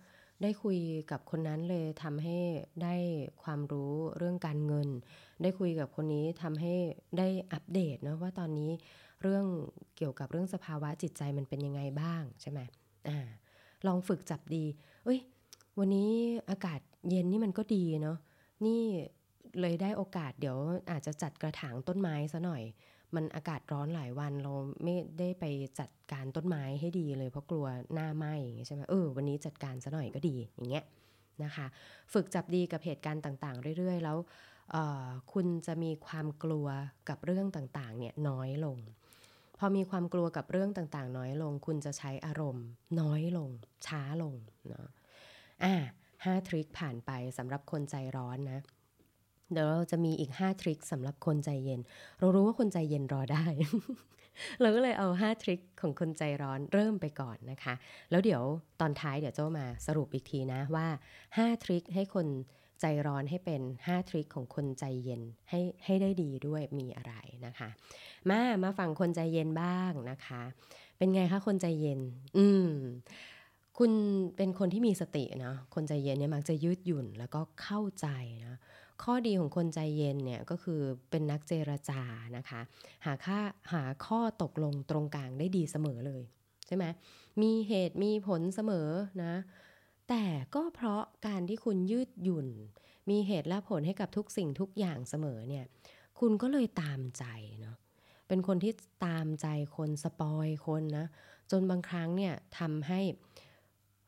[0.43, 0.79] ได้คุย
[1.11, 2.39] กับคนนั้นเลยทำให้
[2.83, 2.95] ได้
[3.43, 4.89] ความรู้เรื่องการเงิน
[5.43, 6.75] ได้คุยกับคนนี้ทำให้
[7.19, 8.71] ได้อัปเดตนะว่าตอนนี้
[9.23, 9.45] เรื่อง
[9.97, 12.61] เกี่ยวกับเรื่องสภาวะจิตใจมันเป็นยังไงบ้างใช่ไหม
[13.09, 13.19] อ่า
[13.87, 14.65] ลองฝึกจับดี
[15.05, 15.21] เอ้ย
[15.79, 16.11] วันนี้
[16.51, 18.19] อากาศเย็นนี่มันก็ดีเนาะ
[18.67, 18.83] นี่
[19.61, 20.59] เลยได้โอกาสเดี๋ยว
[20.91, 22.63] อาจจะจัดกระถางต้นไม้ซะหน่อย
[23.15, 24.53] มันอากาศร้อนหลายวันเรา
[24.85, 25.45] ไม่ได้ไป
[25.81, 30.85] จัดการต้นไม้ให้ดีเลยเพราะกลัวหน้าไหม้อย่างเงี้ยใช่ไหมเออวันนี้จัดการซะหน่อยก็ดีอย่างเงี้ย
[31.45, 31.67] นะคะ
[32.13, 34.17] ฝึกจับดีกับเหตุการณ์ต่างๆ เรื่อยๆ แล้ว
[34.75, 36.67] ออคุณจะมีความกลัว
[37.09, 38.79] กับเรื่องต่างๆเนี่ยน้อยลง
[39.59, 42.67] พอมีความกลัวกับเรื่องต่างๆ น้อยลง คุณจะใช้อารมณ์
[43.01, 43.51] น้อยลง
[43.87, 44.35] ช้าลง
[44.69, 44.87] เนาะ
[45.65, 45.75] อ่า
[46.25, 48.61] ห้าทริคผ่านไปสำหรับคนใจร้อนนะ
[49.53, 51.81] เดี๋ยวเราจะมีอีก 5 ทริคสำหรับคนใจเย็น
[52.19, 53.45] เรารู้ว่าคนใจเย็นรอได้
[54.61, 57.75] เราก็เลยเอา 5 ทริคของคนใจร้อนเริ่มไปก่อนนะคะ
[58.11, 58.43] แล้วเดี๋ยว
[58.81, 60.87] ตอนท้ายเดี๋ยวโจ้ามาสรุปอีกทีนะว่า
[61.29, 62.27] 5 ทริคให้คน
[62.81, 67.15] ใจร้อนให้เป็น 5 ทริคของคนใจเย็นให้ให้ได้ดีด้วยมีอะไร
[67.47, 67.69] นะคะ
[68.31, 70.43] มามาฟังคนใจเย็นบ้างนะคะ
[70.99, 72.01] เป็นไงคะคนใจเย็น
[72.39, 72.69] อืม
[73.79, 73.93] คุณ
[74.37, 78.07] เป็นคนที่มีสติเนาะคนใจเย็นเนี่ยมักจะยืดหยุ่นแล้วก็เข้าใจ
[78.47, 78.59] นะ
[79.05, 82.01] ข้อดีของคนใจเย็นเนี่ยก็คือเป็นนักเจรจา
[82.37, 82.61] นะคะ
[83.05, 83.41] หาค่า
[83.73, 86.23] หาข้อตกลงตรงกลางได้ดีเสมอเลย
[86.67, 86.85] ใช่ไหม
[87.43, 88.89] มีเหตุมีผลเสมอ
[89.25, 89.35] นะ
[90.09, 92.49] แต่ก็เพราะการที่คุณยืดหยุ่น
[93.11, 95.65] มีเหตุและผลให้กับทุกสิ่งทุกอย่างเสมอเนี่ย
[96.21, 97.25] คุณก็เลยตามใจ
[97.61, 97.77] เนาะ
[98.29, 98.73] เป็นคนที่
[99.07, 101.07] ตามใจคนสปอยคนนะ
[101.51, 103.01] จนบางครั้งเนี่ยทำให้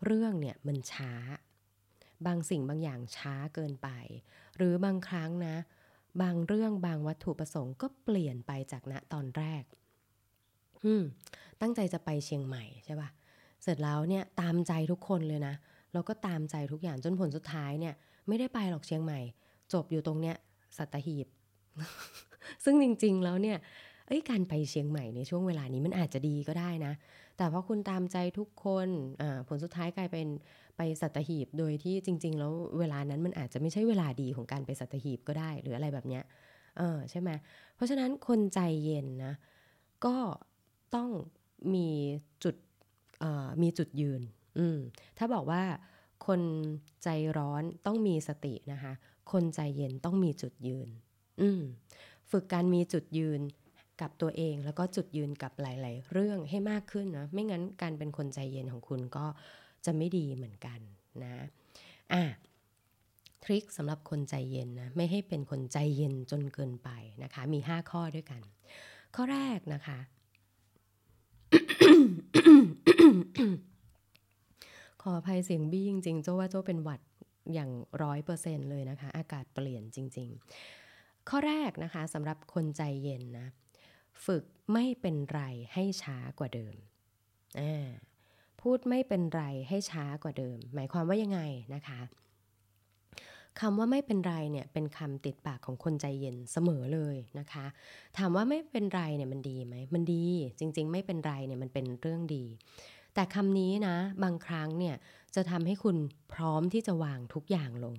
[0.05, 1.13] เรื่องเนี่ยมันช้า
[2.27, 3.89] บางสิ่งบางอย่างช้าเกินไป
[4.57, 5.57] หรือบางครั้งนะ
[6.23, 9.63] บางเรื่องบางวัตถุประสงค์ก็เปลี่ยนไปจากณตอนแรก
[10.85, 11.03] อืม
[11.61, 13.09] ตั้งใจจะไปเชียงใหม่ใช่ปะ
[13.63, 15.55] เสร็จแล้วเนี่ยตามใจทุกคนเลยนะ
[15.93, 17.95] เราก็ตามใจทุกอย่างจนผลสุดท้ายเนี่ย
[18.29, 19.21] ไม่ได้ไปหรอกเชียงใหม่
[19.73, 20.37] จบอยู่ตรงเนี้ย
[20.77, 21.27] สัตหีบ
[22.65, 23.59] ซึ่งจริง ๆ แล้วเนี่ย
[24.07, 26.93] เอ้ยการไปเชียงใหม่ในช่วงเวลานี้มันอาจจะดีก็ได้นะ
[27.37, 28.89] แต่เพราะคุณตามใจทุกคน
[29.49, 30.27] ผลสุดท้ายกลายเป็น
[30.77, 36.23] ไปสัตหีบโดยที่จริง ๆ แล้วเวลานั้นมันอาจจะไม่ใช่เวลาดีของการไปสัตหีบก็ได้ หรืออะไรแบบเนี้ย
[36.79, 37.31] เออใช่ไหม
[37.75, 39.35] เพราะฉะนั้นคนใจเย็นนะ
[40.05, 40.17] ก็
[40.95, 41.11] ต้อง
[41.75, 41.89] มี
[42.45, 42.57] จุด
[43.63, 44.23] มีจุดยืน
[45.19, 45.63] ถ้าบอกว่า
[46.27, 46.41] คน
[47.05, 48.93] ใจร้อนต้องมีสตินะคะ
[49.33, 50.89] คนใจเย็นต้องมีจุดยืน
[52.31, 53.41] ฝึกการมีจุดยืน
[54.01, 59.27] กับตัวเองแล้วก็จุดยืนกับหลาย ๆ เรื่องให้มากขึ้นนะไม่งั้นการเป็นคนใจเย็นของคุณก็
[59.85, 60.81] จะไม่ดีเหมือนกัน
[61.23, 61.33] นะ
[62.13, 62.23] อะ
[63.45, 66.91] ทริคสำหรับคนใจเย็นนะไม่ให้เป็นคนใจเย็นจนเกินไป
[67.23, 68.43] นะคะ มี 5 ข้อด้วยกัน
[69.17, 69.99] ข้อแรกนะคะ
[75.03, 77.01] ขออภัยเสียงบี้จริงๆโจ้าว่าโจ้าเป็นหวัด
[77.55, 77.71] อย่าง
[78.03, 80.29] ร้อยเปอร์เซ็นเลยนะคะ อากาศเปลี่ยนจริง
[80.79, 83.47] ๆ ข้อแรกนะคะสำหรับคนใจเย็นนะ
[84.25, 85.41] ฝึกไม่เป็นไร
[85.75, 86.75] ให้ช้ากว่าเดิม
[88.61, 91.41] พูดไม่เป็นไรให้ช้ากว่าเดิม หมายความว่ายังไง
[91.75, 92.01] นะคะ
[93.61, 97.67] คำว่าไม่เป็นไรเนี่ยเป็นคำติดปากของคนใจเย็นเสมอเลยนะคะ
[98.17, 100.25] ถามว่าไม่เป็นไรเนี่ยมันดีไหมมันดี
[100.59, 102.45] จริง ๆ ไม่เป็นไรเนี่ยมันเป็นเรื่องดี
[103.15, 104.97] แต่คำนี้นะบางครั้งเนี่ย
[105.35, 105.97] จะทำให้คุณ
[106.33, 107.97] พร้อมที่จะวางทุกอย่างลง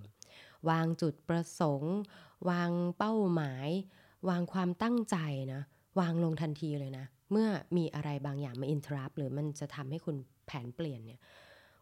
[0.69, 1.95] วางจุดประสงค์
[2.49, 3.69] วางเป้าหมาย
[4.29, 5.17] วางความตั้งใจ
[5.53, 5.61] นะ
[5.99, 11.19] วางลงทันทีเลยนะ เมื่อมีอะไรบางอย่างมาอินทรัพหรือมันจะทำให้คุณแผนเปลี่ยนเนี่ย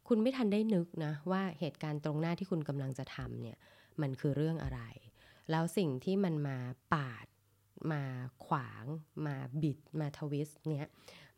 [0.07, 3.57] คุณไม่ทันได้นึกนะ ว่าเหตุการณ์ตรงหน้าที่คุณกำลังจะทำเนี่ย
[4.01, 4.81] มันคือเรื่องอะไร
[5.51, 6.57] แล้วสิ่งที่มันมา
[6.93, 7.25] ปาด
[7.91, 8.03] มา
[8.45, 8.85] ขวาง
[9.25, 10.87] มาบิด มาทวิสต์เนี่ย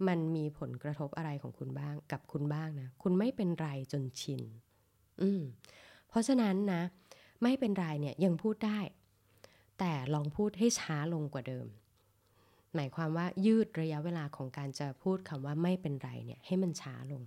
[0.07, 4.41] มันมีผลกระทบอะไรของคุณบ้างกับคุณบ้างนะ คุณไม่เป็นไรจนชิน
[5.21, 5.41] อืม
[6.09, 6.81] เพราะฉะนั้นนะ
[7.43, 8.79] ไม่เป็นไรเนี่ยยังพูดได้
[9.79, 11.67] แต่ลองพูดให้ช้าลงกว่าเดิม
[12.75, 17.23] หมายความว่ายืดระยะเวลาของการจะพูดคำว่าไม่เป็นไรเนี่ยให้มันช้าลง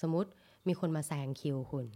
[0.00, 0.30] สมมติ
[0.68, 1.86] มีคนมาแซงคิวคุณ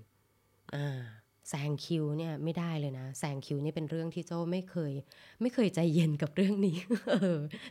[1.48, 4.92] แซงคิวเนี่ยไม่ได้เลยนะแซงคิวนี่เป็นเรื่องที่โจ้ไม่เคย
[5.40, 6.76] ไม่เคยใจเย็นกับเรื่องนี้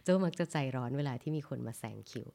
[0.03, 2.25] โจ้มักจะใจร้อนเวลาที่มีคนมาแซงคิว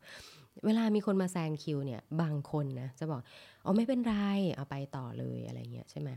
[0.67, 3.21] เวลามีคนมาแซงคิวเนี่ยบางคนนะจะบอก
[3.65, 4.15] อ๋อไม่เป็นไร
[4.57, 6.09] เอาไปต่อเลยอะไรเงี้ยใช่ไหม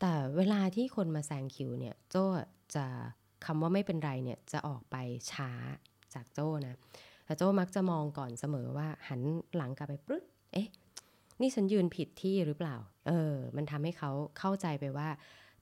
[0.00, 2.24] แต่เวลาที่คนมาแซงคิวเนี่ยโจ้
[2.76, 2.86] จะ
[3.46, 4.96] คำว่าไม่เป็นไรเนี่ยจะออกไป
[5.32, 5.50] ช้า
[6.14, 6.76] จากโจ้นะ
[7.24, 9.20] แต่โจ้มักจะมองก่อนเสมอว่าหัน
[9.56, 10.68] หลังกลับไปปึ๊ดเอ๊ะ
[11.40, 12.76] นี่ฉันยืนผิดที่หรือเปล่า
[13.08, 15.08] เออ มันทำให้เขาเข้าใจไปว่า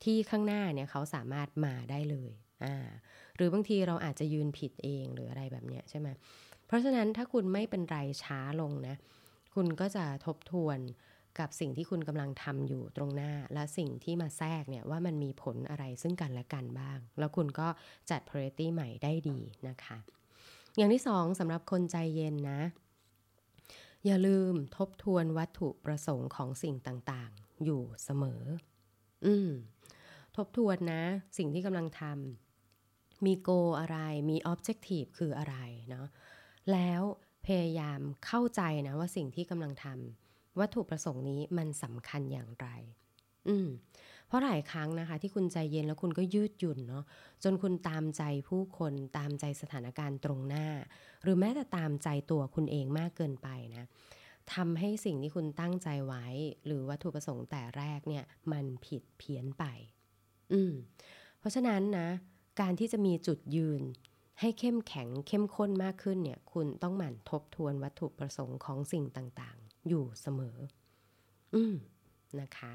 [0.05, 2.31] ที่ข้างหน้าเนี่ยเขาสามารถมาได้เลย
[2.65, 2.89] อ่า
[3.37, 6.09] หรือบางทีเราอาจจะยืนผิดเองหรืออะไรแบบเนี้ยใช่ไหม
[6.67, 8.97] เพราะฉะนั้นถ้าคุณไม่เป็นไรช้าลงนะ
[9.55, 10.79] คุณก็จะทบทวน
[11.41, 17.69] กับสิ่งที่คุณกำลังทำอยู่ตรงหน้า และสิ่งที่มาแทรกเนี่ยว่ามันมีผลอะไรซึ่งกันและกันบ้าง แล้วคุณก็
[18.11, 19.99] จัด priority ใหม่ได้ดีนะคะ
[20.77, 22.61] อย่างที่สองสำหรับคนใจเย็นนะ
[24.07, 28.43] อย่าลืมทบทวนวัตถุประสงค์ของสิ่งต่างๆ อยู่เสมอ
[29.27, 29.51] อืม
[30.37, 31.03] ทบทวนนะ
[31.39, 33.99] สิ่งที่กำลังทำมีโกอะไร
[34.31, 35.57] มี objective คืออะไร
[35.91, 36.07] เนาะ
[36.73, 37.03] แล้ว
[37.47, 40.28] พยายามเข้าใจนะว่าสิ่งที่กำลังทำ
[40.61, 42.69] วัตถุประสงค์นี้มันสำคัญอย่างไร
[43.49, 43.69] อืม
[44.27, 47.05] เพราะหลายครั้งนะคะ ที่คุณใจเย็นแล้วคุณก็ยืดหยุ่นเนาะ
[47.45, 50.67] จนคุณตามใจผู้คนตามใจสถานการณ์ตรงหน้า
[51.23, 53.89] หรือแม้แต่ตามใจตัวคุณเองมากเกินไปนะ
[54.55, 56.27] ทำให้สิ่งที่คุณตั้งใจไว้
[56.67, 59.65] หรือวัตถุประสงค์แต่แรกเนี่ย มันผิดเพี้ยนไป
[60.53, 60.73] อืม
[61.39, 62.09] เพราะฉะนั้นนะ
[62.61, 63.83] การที่จะมีจุดยืน
[64.41, 70.57] ให้เข้มแข็งเข้มข้นมากขึ้นเนี่ย คุณต้องหมั่นทบทวนวัตถุประสงค์ของสิ่งต่าง อยู่เสมอ
[71.55, 71.75] อืม
[72.41, 72.73] นะคะ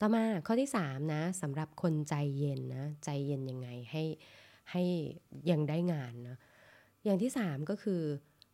[0.00, 4.04] ต่อมาข้อที่3นะสำหรับคนใจเย็นนะ ใจเย็นยังไงให้
[4.70, 4.82] ให้
[5.50, 6.36] ยังได้งานนะ
[7.04, 8.02] อย่างที่3ก็คือ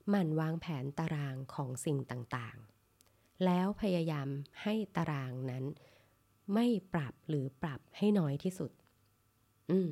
[0.08, 4.28] หมั่นวางแผนตารางของสิ่งต่างๆ แล้วพยายาม
[4.62, 5.64] ให้ตารางนั้น
[6.54, 8.70] ไม่ปรับหรือปรับให้น้อยที่สุด
[9.70, 9.90] อืม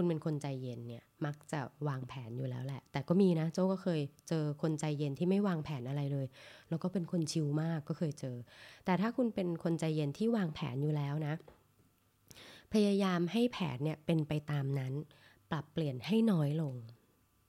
[0.00, 6.26] คุณเป็นคนใจเย็นเนี่ยมักจะวางแผนอยู่แล้วแหละ แต่ก็มีนะโจ้ก็เคยเจอคนใจเย็นที่ไม่วางแผนอะไรเลย
[6.68, 8.36] แล้วก็เป็นคนชิลมากก็เคยเจอ
[8.84, 11.34] แต่ถ้าคุณเป็นคนใจเย็นที่วางแผนอยู่แล้วนะ
[12.72, 14.92] พยายามให้แผนเนี่ยเป็นไปตามนั้น
[15.50, 16.74] ปรับเปลี่ยนให้น้อยลง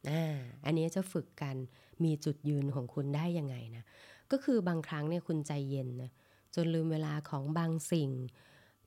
[0.09, 1.55] อ่าอันนี้จะฝึกกัน
[2.03, 3.83] มีจุดยืนของคุณได้ยังไงนะ
[4.31, 6.11] ก็คือบางครั้งเนี่ยคุณใจเย็นนะ
[6.55, 8.09] จนลืมเวลาของบางสิ่ง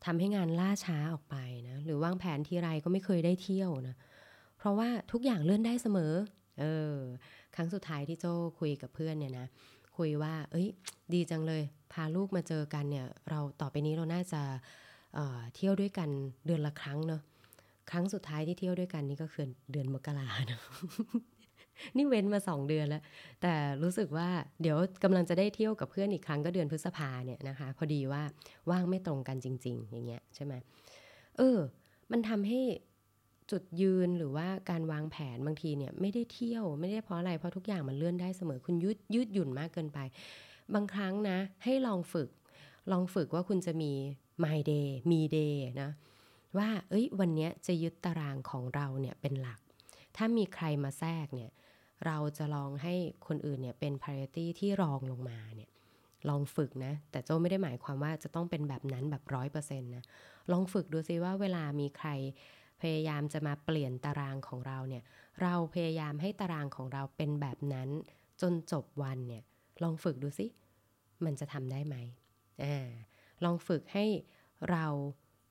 [0.05, 1.37] ทำให้งานล่าช้าออกไป
[1.69, 3.97] นะหรือวางแผนทีไรก็ไม่เคยได้เที่ยวนะ
[4.59, 6.13] เพราะว่าทุกอย่างเลื่อนได้เสมอ
[6.61, 6.97] เออ
[7.55, 9.47] ครั้งสุดท้ายที่โจ้คุยกับเพื่อนเนี่ยนะ
[9.97, 10.69] คุยว่า เอ้ย
[11.15, 11.63] ดีจังเลย
[11.93, 14.43] พาลูกมาเจอกันเนี่ย เราต่อไปนี้เราน่าจะ
[15.15, 16.09] เเที่ยวด้วยกัน
[16.47, 17.23] เดือนละครั้งเนาะ
[17.91, 20.63] ครั้งสุดท้ายที่เที่ยวด้วยกันนี่ก็คือเดือนมกราเนาะ
[21.97, 23.03] นี่เว้นมาสองเดือนแล้ว
[23.43, 24.29] แต่รู้สึกว่า
[24.63, 28.23] เดี๋ยวกำลังจะได้เที่ยวกับเพื่อนอีกครั้งก็เดือนพฤษภาเนี่ยนะคะ พอดีว่า
[28.71, 30.55] ว่างไม่ตรงกันจริง ๆ อย่างเงี้ยใช่ไหม
[31.37, 31.59] เออ
[32.11, 32.61] มันทำให้
[33.51, 39.99] จุดยืนหรือว่าการวางแผนบางทีเนี่ยไม่ได้เที่ยวไม่ได้เพราะอะไรเพราะทุกอย่างมันเลื่อนได้เสมอคุณยืดยืดหยุ่นมากเกินไป
[40.75, 42.29] บางครั้งนะ ให้ลองฝึก
[42.93, 43.93] ลองฝึกว่าคุณจะมี
[44.45, 45.91] my day มี day นะ
[46.59, 49.61] ว่า เอ้ย วันนี้จะยึดตารางของเราเนี่ยเป็นหลัก
[50.17, 51.51] ถ้ามีใครมาแทรกเนี่ย
[52.07, 52.95] เราจะลองให้
[53.27, 55.71] คนอื่นเนี่ยเป็น priority ที่รองลงมาเนี่ย
[56.29, 60.05] ลองฝึกนะ แต่โจไม่ได้หมายความว่าจะต้องเป็นแบบนั้นแบบร้อยเปอร์เซ็นต์นะ
[60.53, 62.09] ลองฝึกดูซิว่าเวลามีใคร
[62.81, 65.03] พยายามจะมาเปลี่ยนตารางของเราเนี่ย
[65.43, 67.89] เราพยายามให้ตารางของเราเป็นแบบนั้น
[68.41, 69.43] จนจบวันเนี่ย
[69.83, 70.47] ลองฝึกดูซิ
[71.25, 71.97] มันจะทำได้ไหม
[72.63, 72.89] อ่า
[73.45, 74.05] ลองฝึกให้
[74.71, 74.87] เรา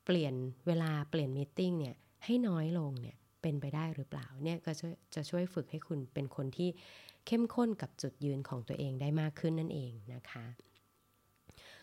[0.04, 0.34] เปลี่ยน
[0.66, 4.72] เวลาเปลี่ยนมีติ้งเนี่ยให้น้อยลงเนี่ย เป็นไปได้หรือเปล่าเนี่ยก็
[5.14, 6.70] จะช่วยฝึกให้คุณเป็นคนที่
[7.26, 10.46] เข้มข้นกับจุดยืนของตัวเองได้มากขึ้นนั่นเองนะคะ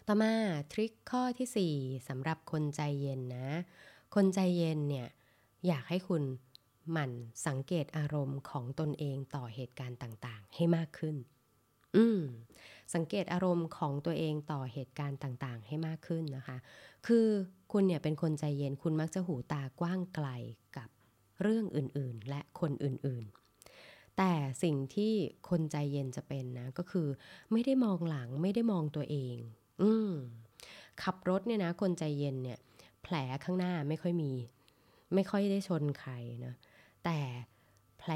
[0.08, 0.34] ต่อมา
[0.72, 3.50] ทริคข้อที่ 4สำหรับคนใจเย็นนะ
[4.16, 5.08] คนใจเย็นเนี่ย
[5.68, 6.24] อยากให้คุณ
[6.92, 7.12] หมั่น
[7.48, 11.16] สังเกตอารมณ์ของตนเองต่อเหตุการณ์ต่างๆ ให้มากขึ้น
[11.96, 12.20] อืม
[12.94, 16.58] สังเกตอารมณ์ของตัวเองต่อเหตุการณ์ต่างๆ ให้มากขึ้นนะคะ
[17.08, 17.28] คือ
[17.72, 20.28] คุณเนี่ยเป็นคนใจเย็น คุณมักจะหูตากว้างไกล
[20.78, 20.90] กับ
[21.42, 25.14] เรื่องอื่นๆ และคนอื่นๆ แต่สิ่งที่
[25.50, 27.08] คนใจเย็นจะเป็นนะ ก็คือ
[27.52, 29.38] ไม่ได้มองหลังไม่ได้มองตัวเอง
[29.82, 30.12] อืม
[31.04, 32.60] ขับรถเนี่ยนะ คนใจเย็นเนี่ย
[33.04, 34.32] แผลข้างหน้าไม่ค่อยมี
[35.14, 36.14] ไม่ค่อยได้ชนใคร
[36.46, 36.54] นะ
[37.06, 37.20] แต่
[38.00, 38.12] แผล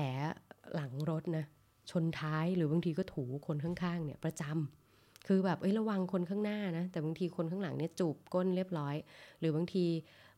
[0.75, 1.45] หลังรถนะ
[1.91, 8.95] ชนท้ายหรือบางทีก็ถูคนข้างๆ เนี่ยประจำคือแบบเอ้ยระวังคนข้างหน้านะแต่บางทีคนข้างหลังเนี่ยจูบก้นเรียบร้อย
[9.39, 9.85] หรือบางที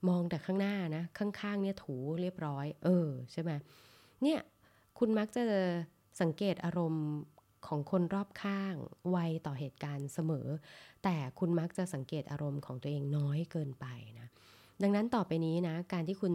[0.10, 3.52] มองแต่ข้างหน้านะ ข้างๆเนี่ยถูเรียบร้อย เออใช่ไหม
[4.24, 4.40] เนี่ย
[5.00, 5.44] คุณมักจะ
[6.22, 7.06] สังเกตอารมณ์
[7.68, 8.76] ของคนรอบข้าง
[9.10, 10.48] ไวต่อเหตุการณ์เสมอ
[11.04, 13.86] แต่คุณมักจะสังเกตอารมณ์ของตัวเองน้อยเกินไป
[14.20, 14.28] นะ
[14.82, 16.34] ดังนั้นต่อไปนี้นะ การที่คุณ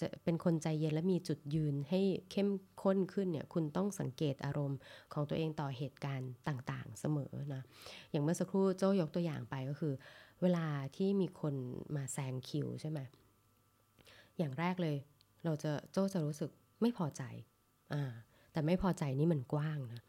[0.00, 2.00] จะเป็นคนใจเย็นและมีจุดยืนให้
[2.30, 2.48] เข้ม
[2.82, 4.78] ข้นขึ้นเนี่ยคุณต้องสังเกตอารมณ์
[5.12, 7.62] ของตัวเองต่อเหตุการณ์ต่างๆ เสมอนะ
[8.10, 9.94] อย่างเมื่อสักครู่โจ้ยกตัวอย่างไปก็คือ
[10.42, 11.54] เวลาที่มีคน
[11.96, 13.00] มาแซงคิวใช่ไหม
[14.38, 14.96] อย่างแรกเลย
[15.44, 16.50] เราจะโจ้จะรู้สึก
[16.82, 17.22] ไม่พอใจ
[17.94, 18.12] อ่า
[18.52, 20.00] แต่ไม่พอใจนี่มันกว้างนะ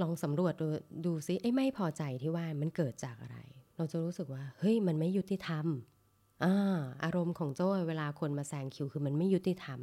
[0.00, 0.68] ลองสำรวจดู
[1.06, 3.38] ดูซิไอ้ไม่พอใจที่ว่ามันเกิดจากอะไร
[3.76, 5.66] เราจะรู้สึกว่าเฮ้ยมันไม่ยุติธรรม
[6.44, 9.80] อาอารมณ์ของโจ้เวลาคนมาแซงคิวคือมันไม่ยุติธรรม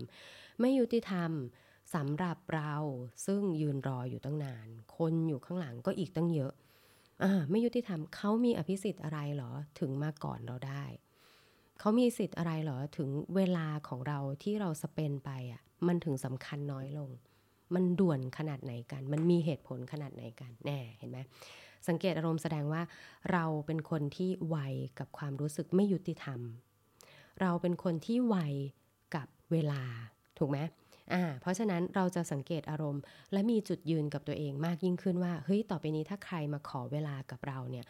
[0.61, 1.31] ไม่ยุติธรรม
[1.95, 2.75] สำหรับเรา
[3.25, 4.67] ซึ่งยืนรออยู่ตั้งนาน
[4.97, 6.53] คนอยู่ข้างหลังก็อีกตั้งเยอะ
[7.23, 10.83] อ่าไม่ยุติธรรมเขามีอภิสิทธิ์อะไรเหรอถึงมาก่อนเราได้
[11.79, 17.09] เขามีสิทธิ์อะไรเหรอถึงเวลาของเราที่เราสเปนไปอะมันถึงสำคัญน้อยลง
[17.73, 21.17] มันด่วนขนาดไหนกัน มันมีเหตุผลขนาดไหนกันแน่เห็นไหม
[21.87, 22.81] สังเกตอารมณ์แสดงว่า
[23.31, 24.57] เราเป็นคนที่ไว
[24.99, 26.39] กับความรู้สึกไม่ยุติธรรม
[27.41, 28.35] เราเป็นคนที่ไว
[29.15, 29.83] กับเวลา
[30.37, 30.59] ถูกไหม
[31.13, 33.01] อ่าเพราะฉะนั้นเราจะสังเกตอารมณ์
[33.33, 37.85] และมีจุดยืนกับตัวเองมากยิ่งขึ้นว่าเฮ้ยต่อไปนี้ถ้าใครมาขอเวลากับเราเนี่ย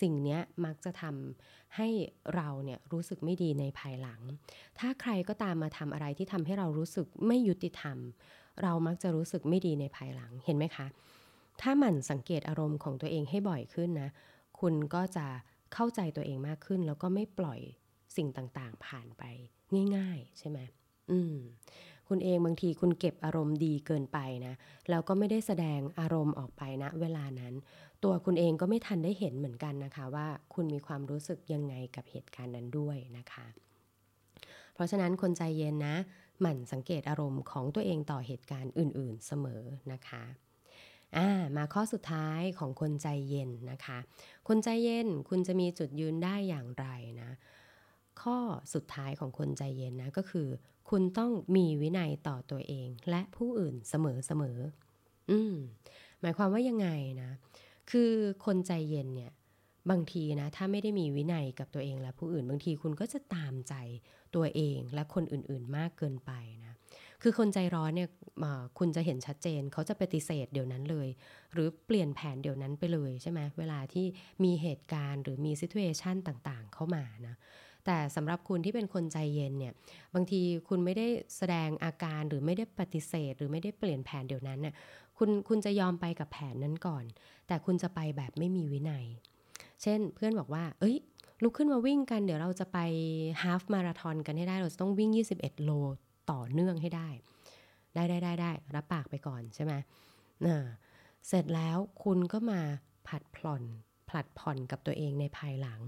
[0.00, 1.88] สิ่งนี้มักจะทำให้
[2.34, 4.20] เราเนี่ยรู้สึกไม่ดีในภายหลัง
[4.78, 7.98] ถ้าใครก็ตามมาทำอะไรที่ทำให้เรารู้สึกไม่ยุติธรรม
[8.62, 10.86] เรามักจะรู้สึกไม่ดีในภายหลังเห็นไหมคะ
[11.60, 14.10] ถ้าหมั่นสังเกตอารมณ์ของตัวเองให้บ่อยขึ้นนะ
[14.60, 15.26] คุณก็จะ
[15.74, 17.60] เข้าใจตัวเองมากขึ้น แล้วก็ไม่ปล่อย
[18.16, 19.22] สิ่งต่างๆ ผ่านไป
[19.96, 20.58] ง่าย ๆ ใช่ไหม
[21.10, 21.36] อืม
[22.08, 24.54] คุณเองบางทีคุณเก็บอารมณ์ดีเกินไปนะ
[24.90, 27.54] แล้วก็ไม่ได้แสดงอารมณ์ออกไปนะเวลานั้น
[28.04, 33.46] ตัวคุณเองก็ไม่ทันได้เห็นเหมือนกันนะคะ ว่าคุณมีความรู้สึกยังไงกับเหตุการณ์นั้นด้วยนะคะ
[34.74, 35.96] เพราะฉะนั้นคนใจเย็นนะ
[36.40, 40.24] หมั่นสังเกตอารมณ์ของตัวเองต่อเหตุการณ์อื่น ๆเสมอนะคะ
[41.16, 43.98] อ่ามาข้อสุดท้ายของคนใจเย็นนะคะ
[44.48, 46.86] คนใจเย็นคุณจะมีจุดยืนได้อย่างไร
[47.22, 47.30] นะ
[48.22, 48.38] ข้อ
[48.74, 50.48] สุดท้ายของคนใจเย็นนะก็คือ
[50.90, 54.58] คุณต้องมีวินัยต่อตัวเอง และผู้อื่นเสมอเสมอ
[55.30, 55.54] อืม
[56.20, 56.88] หมายความว่ายังไง
[57.22, 57.30] นะ
[57.90, 58.12] คือ
[58.46, 59.32] คนใจเย็นเนี่ย
[59.90, 63.74] บางทีนะถ้าไม่ได้มีวินัยกับตัวเองและผู้อื่น บางทีคุณก็จะตามใจ
[64.34, 66.32] ตัวเองและคนอื่นๆมากเกินไป
[66.66, 66.67] นะ
[67.22, 68.08] คือคนใจร้อนเนี่ย
[68.78, 71.08] คุณจะเห็นชัดเจน เขาจะปฏิเสธเดี๋ยวนั้นเลย
[71.52, 74.06] หรือเปลี่ยนแผนเดี๋ยวนั้นไปเลยใช่ไหมเวลาที่
[74.44, 77.36] มีเหตุการณ์หรือมีซิทูเอชันต่างๆ เข้ามานะ
[77.86, 79.72] แต่สำหรับคุณที่เป็นคนใจเย็นเนี่ย
[80.14, 84.74] บางทีคุณไม่ได้แสดงอาการหรือไม่ได้ปฏิเสธ หรือไม่ได้เปลี่ยนแผนเดี๋ยวนั้นเนี่ย
[85.18, 87.04] คุณคุณจะยอมไปกับแผนนั้นก่อน
[87.46, 89.06] แต่คุณจะไปแบบไม่มีวินัย
[89.82, 90.96] เช่นเพื่อนบอกว่า เอ้ย
[91.42, 92.78] ลุกขึ้นมาวิ่งกันเดี๋ยวเราจะไป
[93.42, 95.72] ฮาฟมาราทอนกันให้ได้เราจะต้องวิ่ง 21 โล
[96.32, 97.08] ต่อเนื่องให้ได้
[97.94, 99.72] ได้ได้ได้ได้รับปากไปก่อนใช่ไหม
[100.46, 100.56] นะ
[101.28, 102.60] เสร็จแล้วคุณก็มา
[103.08, 103.62] ผัดผ่อน
[104.08, 105.80] ผลัดผ่อนกับตัวเองในภายหลัง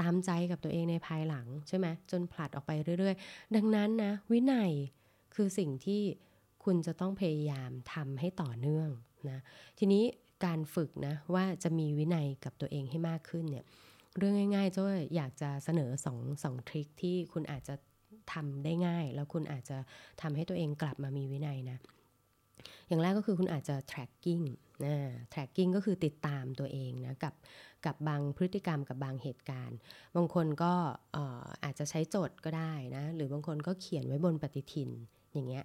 [0.00, 4.72] ตามใจกับตัวเองในภายหลังใช่ไหมจนผลัดออกไปเรื่อย ๆ ดังนั้นนะวินัย
[5.34, 6.02] คือสิ่งที่
[6.64, 8.88] คุณจะต้องพยายามทำให้ต่อเนื่อง
[9.30, 9.38] นะ
[9.78, 10.04] ทีนี้
[10.44, 13.64] การฝึกนะว่าจะมีวินัยกับตัวเองให้มากขึ้นเนี่ย
[14.18, 17.74] เรื่องง่ายๆจ้อยอยากจะเสนอสองสองทริคที่คุณอาจจะ
[18.32, 19.78] ทำได้ง่าย แล้วคุณอาจจะ
[20.22, 21.78] ทำให้ตัวเองกลับมามีวินัยนะ
[22.88, 24.44] อย่างแรกก็คือคุณอาจจะ tracking
[24.84, 24.94] นะ
[25.32, 27.34] tracking ก็คือติดตามตัวเองนะกับ
[27.86, 29.78] กับบางพฤติกรรมกับบางเหตุการณ์
[30.16, 30.72] บางคนก็
[31.64, 34.90] อาจจะใช้จดก็ได้นะ หรือบางคนก็เขียนไว้บนปฏิทิน
[35.32, 35.64] อย่างเงี้ย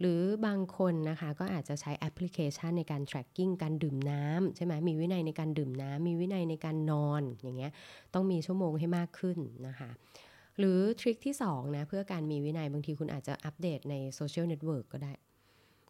[0.00, 7.72] หรือบางคนนะคะก็อาจจะใช้แอปพลิเคชันในการ tracking การดื่มน้ำใช่ไหมมีวินัยในการดื่มน้ำมีวินัยในการนอนอย่างเงี้ย
[8.14, 9.90] ต้องมีชั่วโมงให้มากขึ้นนะคะ
[10.60, 15.12] หรือ trick ที่2นะเพื่อการมีวินัยบางทีคุณอาจจะอัปเดตใน social network ก็ได้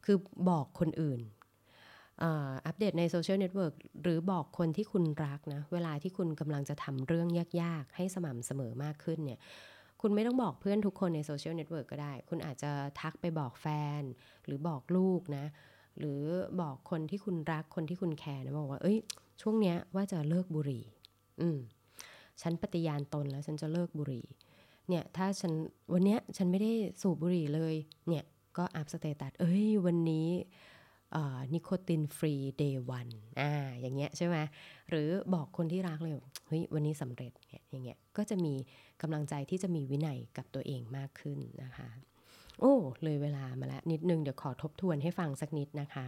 [0.05, 0.17] คือ
[0.49, 1.21] บอกคนอื่น
[2.67, 7.29] อัปเดตใน social network หรือบอกคนที่คุณรักนะ เวลาที่คุณกำลังจะทำเรื่อง
[7.63, 9.41] ยากๆ ให้สม่ำเสมอมากขึ้นเนี่ย
[10.01, 13.67] คุณไม่ต้องบอกเพื่อนทุกคนใน social network ก็ได้ คุณอาจจะทักไปบอกแฟ
[14.01, 14.03] น
[14.45, 15.45] หรือบอกลูกนะ
[15.99, 16.23] หรือ
[16.61, 18.99] บอกคนที่คุณรักคนที่คุณแคร์นะบอกว่า เอ้ย
[19.43, 20.85] ช่วงเนี้ยว่าจะเลิกบุหรี่
[21.41, 21.59] อืม
[22.43, 24.25] ฉันปฏิญาณตนแล้วฉันจะเลิกบุหรี่
[24.91, 25.53] เนี่ยถ้าฉัน
[25.93, 27.75] วันเนี้ยฉันไม่ได้สูบบุหรี่เลย
[28.09, 28.25] เนี่ย
[28.57, 30.29] ก็ up status เอ้ยวันนี้
[31.53, 33.09] nicotine free day one
[33.41, 34.37] อ่าอย่างเงี้ยใช่ไหม
[34.91, 36.13] หรือบอกคนที่รักเลย
[36.49, 38.55] เฮ้ยวันนี้สำเร็จเนี่ยอย่างเงี้ยก็จะมี
[39.03, 41.89] กำลังใจที่จะมีวินัยกับตัวเองมากขึ้นนะคะ
[42.61, 46.07] โอ้เลยเวลามาแล้วนิดนึงเดี๋ยวขอทบทวนให้ฟังสักนิดนะคะ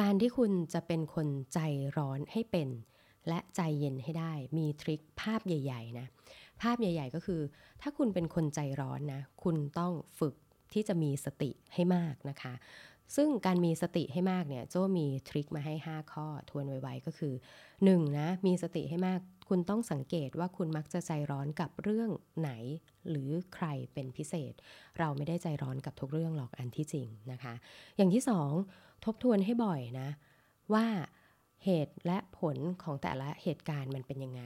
[0.00, 1.58] การที่คุณจะเป็นคนใจ
[1.96, 2.68] ร้อนให้เป็น
[3.28, 6.06] และใจเย็นให้ได้มีทริคภาพใหญ่ ๆ นะ
[6.62, 7.40] ภาพใหญ่ ๆ ก็คือ
[7.82, 10.34] ถ้าคุณเป็นคนใจร้อนนะคุณต้องฝึก
[10.72, 12.54] ที่จะมีสติให้มากนะคะ
[13.16, 17.34] ซึ่งการมีสติให้มากเนี่ยโจมีทริคมาให้ 5 ข้อทวนไวๆก็คือ
[17.74, 18.18] 1.
[18.18, 22.10] นะมีสติให้มากคุณต้องสังเกตว่าคุณมักจะใจร้อนกับเรื่อง
[22.40, 22.50] ไหน
[23.08, 24.52] หรือใครเป็นพิเศษ
[24.98, 27.54] เราไม่ได้ใจร้อนกับทุกเรื่องหรอกอันที่จริงนะคะ
[27.96, 28.22] อย่างที่
[28.64, 30.08] 2 ทบทวนให้บ่อยนะ
[30.74, 30.86] ว่า
[31.64, 34.42] เหตุและผลของแต่ละเหตุการณ์มันเป็นยังไง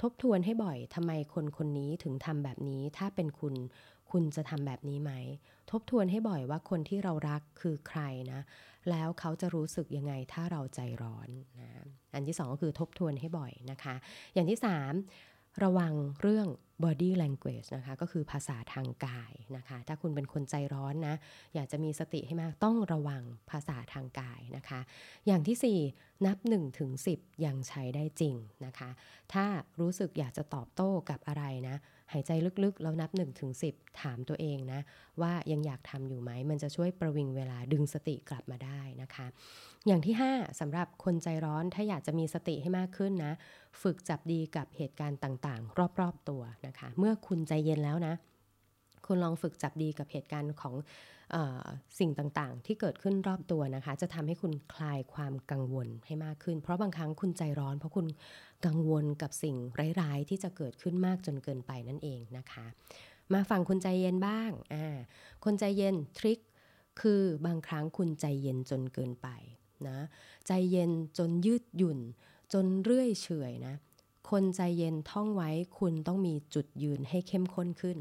[0.00, 3.54] ทบทวนให้บ่อยทำไมคนคนนี้ถึงทำแบบนี้ ถ้าเป็นคุณ
[4.10, 5.12] คุณจะทำแบบนี้ไหม
[5.70, 8.00] ทบทวนให้บ่อยว่าคนที่เรารักคือใคร
[8.32, 8.40] นะ
[8.90, 11.28] แล้วเขาจะรู้สึกยังไงถ้าเราใจร้อน
[11.60, 11.70] นะ
[12.14, 13.94] อันที่สองก็คือทบทวนให้บ่อยนะคะ
[14.34, 14.92] อย่างที่สาม
[15.62, 15.92] ระวัง
[16.22, 16.48] เรื่อง
[16.84, 21.14] body language นะคะก็คือภาษาทางกายนะคะ ถ้าคุณเป็นคนใจร้อนนะ
[21.54, 24.80] อยากจะมีสติให้มากต้องระวังภาษาทางกายนะคะ
[25.26, 28.36] อย่างที่ 4 นับ1ถึง10 ยังใช้ได้จริง
[28.66, 28.90] นะคะ
[29.32, 29.46] ถ้า
[29.80, 31.76] รู้สึกอยากจะตอบโต้กับอะไรนะ
[32.12, 32.30] หายใจ
[32.64, 34.80] ลึกๆ แล้วนับ1ถึง10 ถามตัวเองนะ
[35.20, 39.26] ว่ายังอยากทำอยู่ไหม มันจะช่วยประวิงเวลาดึงสติกลับมาได้นะคะ
[39.86, 43.32] อย่างที่ 5สำหรับคนใจร้อนถ้าอยากจะมีสติให้มากขึ้นนะ
[43.82, 48.14] ฝึกจับดีกับเหตุการณ์ต่างๆ รอบๆตัวนะคะ เมื่อคุณใจเย็นแล้วนะ
[49.06, 50.74] คุณลองฝึกจับดีกับเหตุการณ์ของ
[51.34, 51.66] ออ
[51.98, 58.06] สิ่งต่างๆ ที่เกิดขึ้นรอบตัวนะคะ จะทำให้คุณคลายความกังวลให้มากขึ้น เพราะบางครั้งคุณใจร้อน เพราะคุณ
[58.66, 59.56] กังวลกับสิ่ง
[60.00, 62.66] ร้ายๆ ที่จะเกิดขึ้นมากจนเกินไปนั่นเองนะคะ
[63.32, 64.96] มาฟังคุณใจเย็นบ้างอ่า
[65.44, 66.38] คนใจเย็นทริค
[67.00, 69.28] คือบางครั้งคุณใจเย็นจนเกินไป
[69.88, 69.98] นะ
[70.46, 71.98] ใจเย็นจนยืดหยุ่น
[72.52, 73.74] จนเรื่อยเฉยนะ
[74.30, 77.98] คนใจเย็นท่องไว้คุณต้องมีจุดยืนให้เข้มข้นขึ้น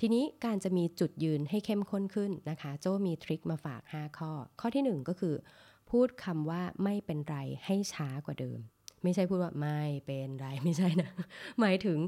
[0.00, 5.34] ทีนี้การจะมีจุดยืนให้เข้มข้นขึ้นนะคะ โจมีทริคมาฝาก 5 ข้อ ข้อที่ 1 ก็คือ
[5.90, 8.58] พูดคำว่าไม่เป็นไรให้ช้ากว่าเดิม
[9.02, 11.10] ไม่ใช่พูดว่าไม่เป็นไรไม่ใช่นะ
[11.60, 11.98] หมายถึง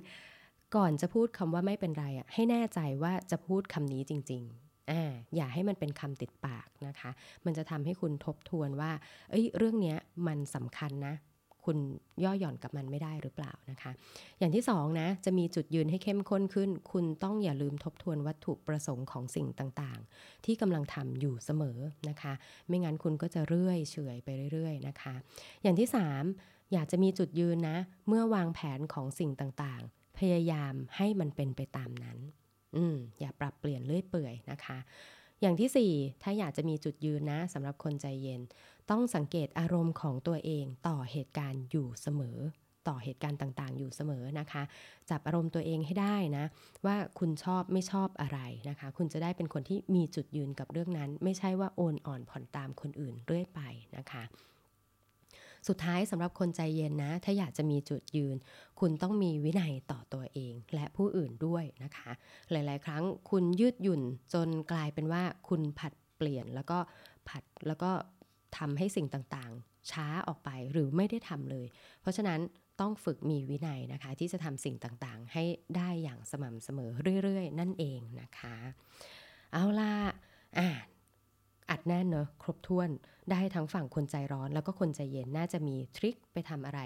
[0.77, 4.45] ก่อนจะพูดคำว่าไม่เป็นไรอะให้แน่ใจว่าจะพูดคำนี้จริง
[4.91, 7.11] อ่าอย่าให้มันเป็นคำติดปากนะคะ
[7.45, 8.93] มันจะทำให้คุณทบทวนว่า
[9.31, 11.15] เอ้ยเรื่องเนี้ยมันสำคัญนะ
[11.65, 11.79] คุณ
[12.25, 13.91] ย่อหย่อนกับมันไม่ได้หรือเปล่านะคะ
[14.39, 21.79] อย่างที่สองนะ จะมีจุดยืนให้เข้มข้นขึ้น คุณต้องอย่าลืมทบทวนวัตถุประสงค์ของสิ่งต่างๆ ที่กำลังทำอยู่เสมอ
[22.09, 22.33] นะคะ
[22.69, 25.15] ไม่งั้นคุณก็จะเรื่อยเฉยไปเรื่อย ๆ นะคะ
[25.63, 26.23] อย่างที่สาม
[26.73, 27.79] อยากจะมีจุดยืนนะ
[28.09, 32.19] เมื่อวางแผนของสิ่งต่างๆ พยายามให้มันเป็นไปตามนั้น
[32.77, 34.79] อืมอย่าปรับเปลี่ยนเรื่อยเปื่อยนะคะ
[35.41, 35.93] อย่างที่ 4
[36.23, 38.41] ถ้าอยากจะมีจุดยืนนะสำหรับคนใจเย็น
[38.91, 42.39] ต้องสังเกตอารมณ์ของตัวเองต่อเหตุการณ์อยู่เสมอ
[42.89, 44.63] ต่อเหตุการณ์ต่างๆ อยู่เสมอนะคะ
[45.11, 46.45] จับอารมณ์ตัวเองให้ได้นะ
[46.87, 48.39] ว่าคุณชอบไม่ชอบอะไร
[48.69, 53.61] นะคะ คุณจะได้เป็นคนที่มีจุดยืนกับเรื่องนั้น ไม่ใช่ว่าโอนอ่อนผ่อนตามคนอื่นเรื่อยไป
[53.97, 54.23] นะคะ
[55.69, 58.37] สุดท้ายสำหรับคนใจเย็นนะ ถ้าอยากจะมีจุดยืน
[58.81, 62.11] คุณต้องมีวินัยต่อตัวเอง และผู้อื่นด้วยนะคะ
[62.51, 64.03] หลาย ๆ ครั้งคุณยืดหยุ่น
[64.35, 66.79] จนกลายเป็นว่าคุณผัดเปลี่ยนแล้วก็
[67.29, 67.91] ผัดแล้วก็
[68.59, 71.67] ทำให้สิ่งต่างๆ ช้าออกไปหรือไม่ได้ทำเลย
[72.01, 72.41] เพราะฉะนั้น
[72.81, 75.45] ต้องฝึกมีวินัยนะคะ ที่จะทำสิ่งต่างๆ ให้
[75.77, 76.91] ได้อย่างสม่ำเสมอ
[77.23, 78.57] เรื่อย ๆ นั่นเองนะคะ
[79.53, 79.95] เอาล่ะ
[80.59, 80.69] อ่า
[81.71, 82.89] อัดแน่นเนอะครบถ้วน
[83.31, 86.83] ได้ทั้งฝั่งคนใจร้อน แล้วก็คนใจเย็นน่าจะมีทริคไปทำอะไร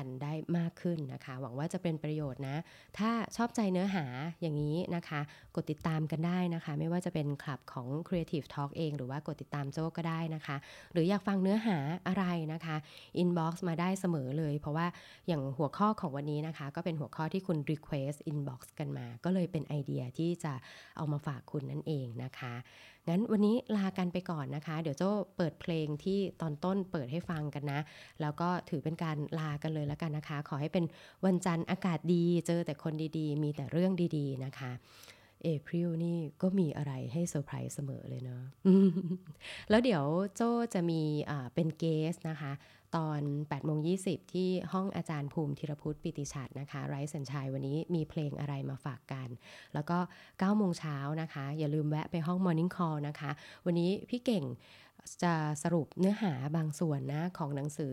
[0.00, 2.56] กันได้มากขึ้นนะคะ หวังว่าจะเป็นประโยชน์นะ
[2.98, 4.04] ถ้าชอบใจเนื้อหา
[4.40, 5.20] อย่างนี้นะคะ
[5.54, 10.56] กดติดตามกันได้นะคะ ไม่ว่าจะเป็นคลับของ Creative Talk เอง หรือว่ากดติดตามโจ้ก็ได้นะคะ
[10.92, 12.76] หรืออยากฟังเนื้อหาอะไรนะคะ
[13.22, 14.86] inbox มาได้เสมอเลย เพราะว่า
[15.28, 20.52] อย่างหัวข้อของวันนี้นะคะ ก็เป็นหัวข้อที่คุณ request inbox กันมา ก็เลยเป็นไอเดียที่จะ
[20.96, 22.54] เอามาฝากคุณนั่นเองนะคะ
[23.08, 27.80] งั้นวันนี้ลากันไปก่อนนะคะ เดี๋ยวโจ้เปิดเพลงที่ตอนต้นเปิดให้ฟังกันนะ
[28.20, 30.84] แล้วก็ถือเป็นการลากันเลยแล้วกันนะคะ ขอให้เป็น
[31.24, 34.72] วันจันทร์อากาศดีเจอแต่คนดีๆ มีแต่เรื่องดีๆนะคะ
[35.42, 38.42] April นี่ก็มีอะไรให้เซอร์ไพรส์เสมอเลยเนาะ
[39.70, 40.04] แล้วเดี๋ยว
[40.36, 41.02] โจ้จะมี
[41.54, 42.52] เป็น guest นะคะ
[42.96, 49.28] ตอน8โมง20 ที่ห้องอาจารย์ภูมิธีรพุทธปิติชัดนะคะไรสัญชัยวันนี้มีเพลงอะไรมาฝากกัน
[49.74, 53.30] แล้วก็9โมงเช้านะคะ อย่าลืมแวะไปห้อง Morning Call นะคะ
[53.66, 54.44] วันนี้พี่เก่ง
[55.22, 57.92] จะสรุปเนื้อหาบางส่วนนะของหนังสือ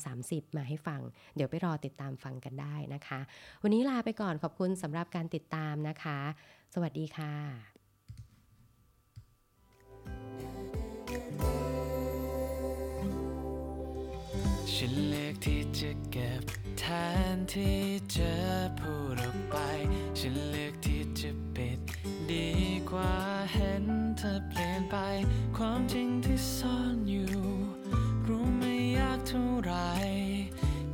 [0.00, 1.00] 2030 มาให้ฟัง
[1.36, 3.20] เดี๋ยวไปรอติดตามฟังกันได้นะคะ
[3.62, 6.18] วันนี้ลาไปก่อนขอบคุณสำหรับการติดตามนะคะ
[6.74, 7.73] สวัสดีค่ะ
[14.78, 16.42] ฉันเลือกที่จะเก็บ
[16.78, 16.84] แท
[17.34, 17.82] นที่
[18.16, 18.34] จะ
[18.78, 19.56] พูดออกไป
[20.18, 21.78] ฉันเลือกที่จะปิด
[22.30, 22.48] ดี
[22.90, 23.14] กว่า
[23.52, 23.84] เห็น
[24.18, 24.96] เธอเปลี่ยนไป
[25.56, 27.32] ความจริงที่ซ่อนอยู่
[28.26, 29.72] รู้ไม่ยากเท่าไร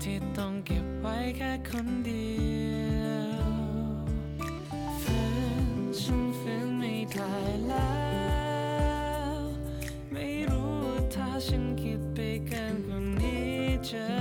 [0.02, 2.32] ที่ต้องเก็บไว้แค่คนเดี
[2.94, 3.00] ย
[3.46, 3.48] ว
[5.00, 5.20] ฝื
[5.66, 5.68] น
[6.00, 7.34] ฉันฝืนไม่ได้
[7.68, 7.99] แล้ว
[13.92, 14.19] นี้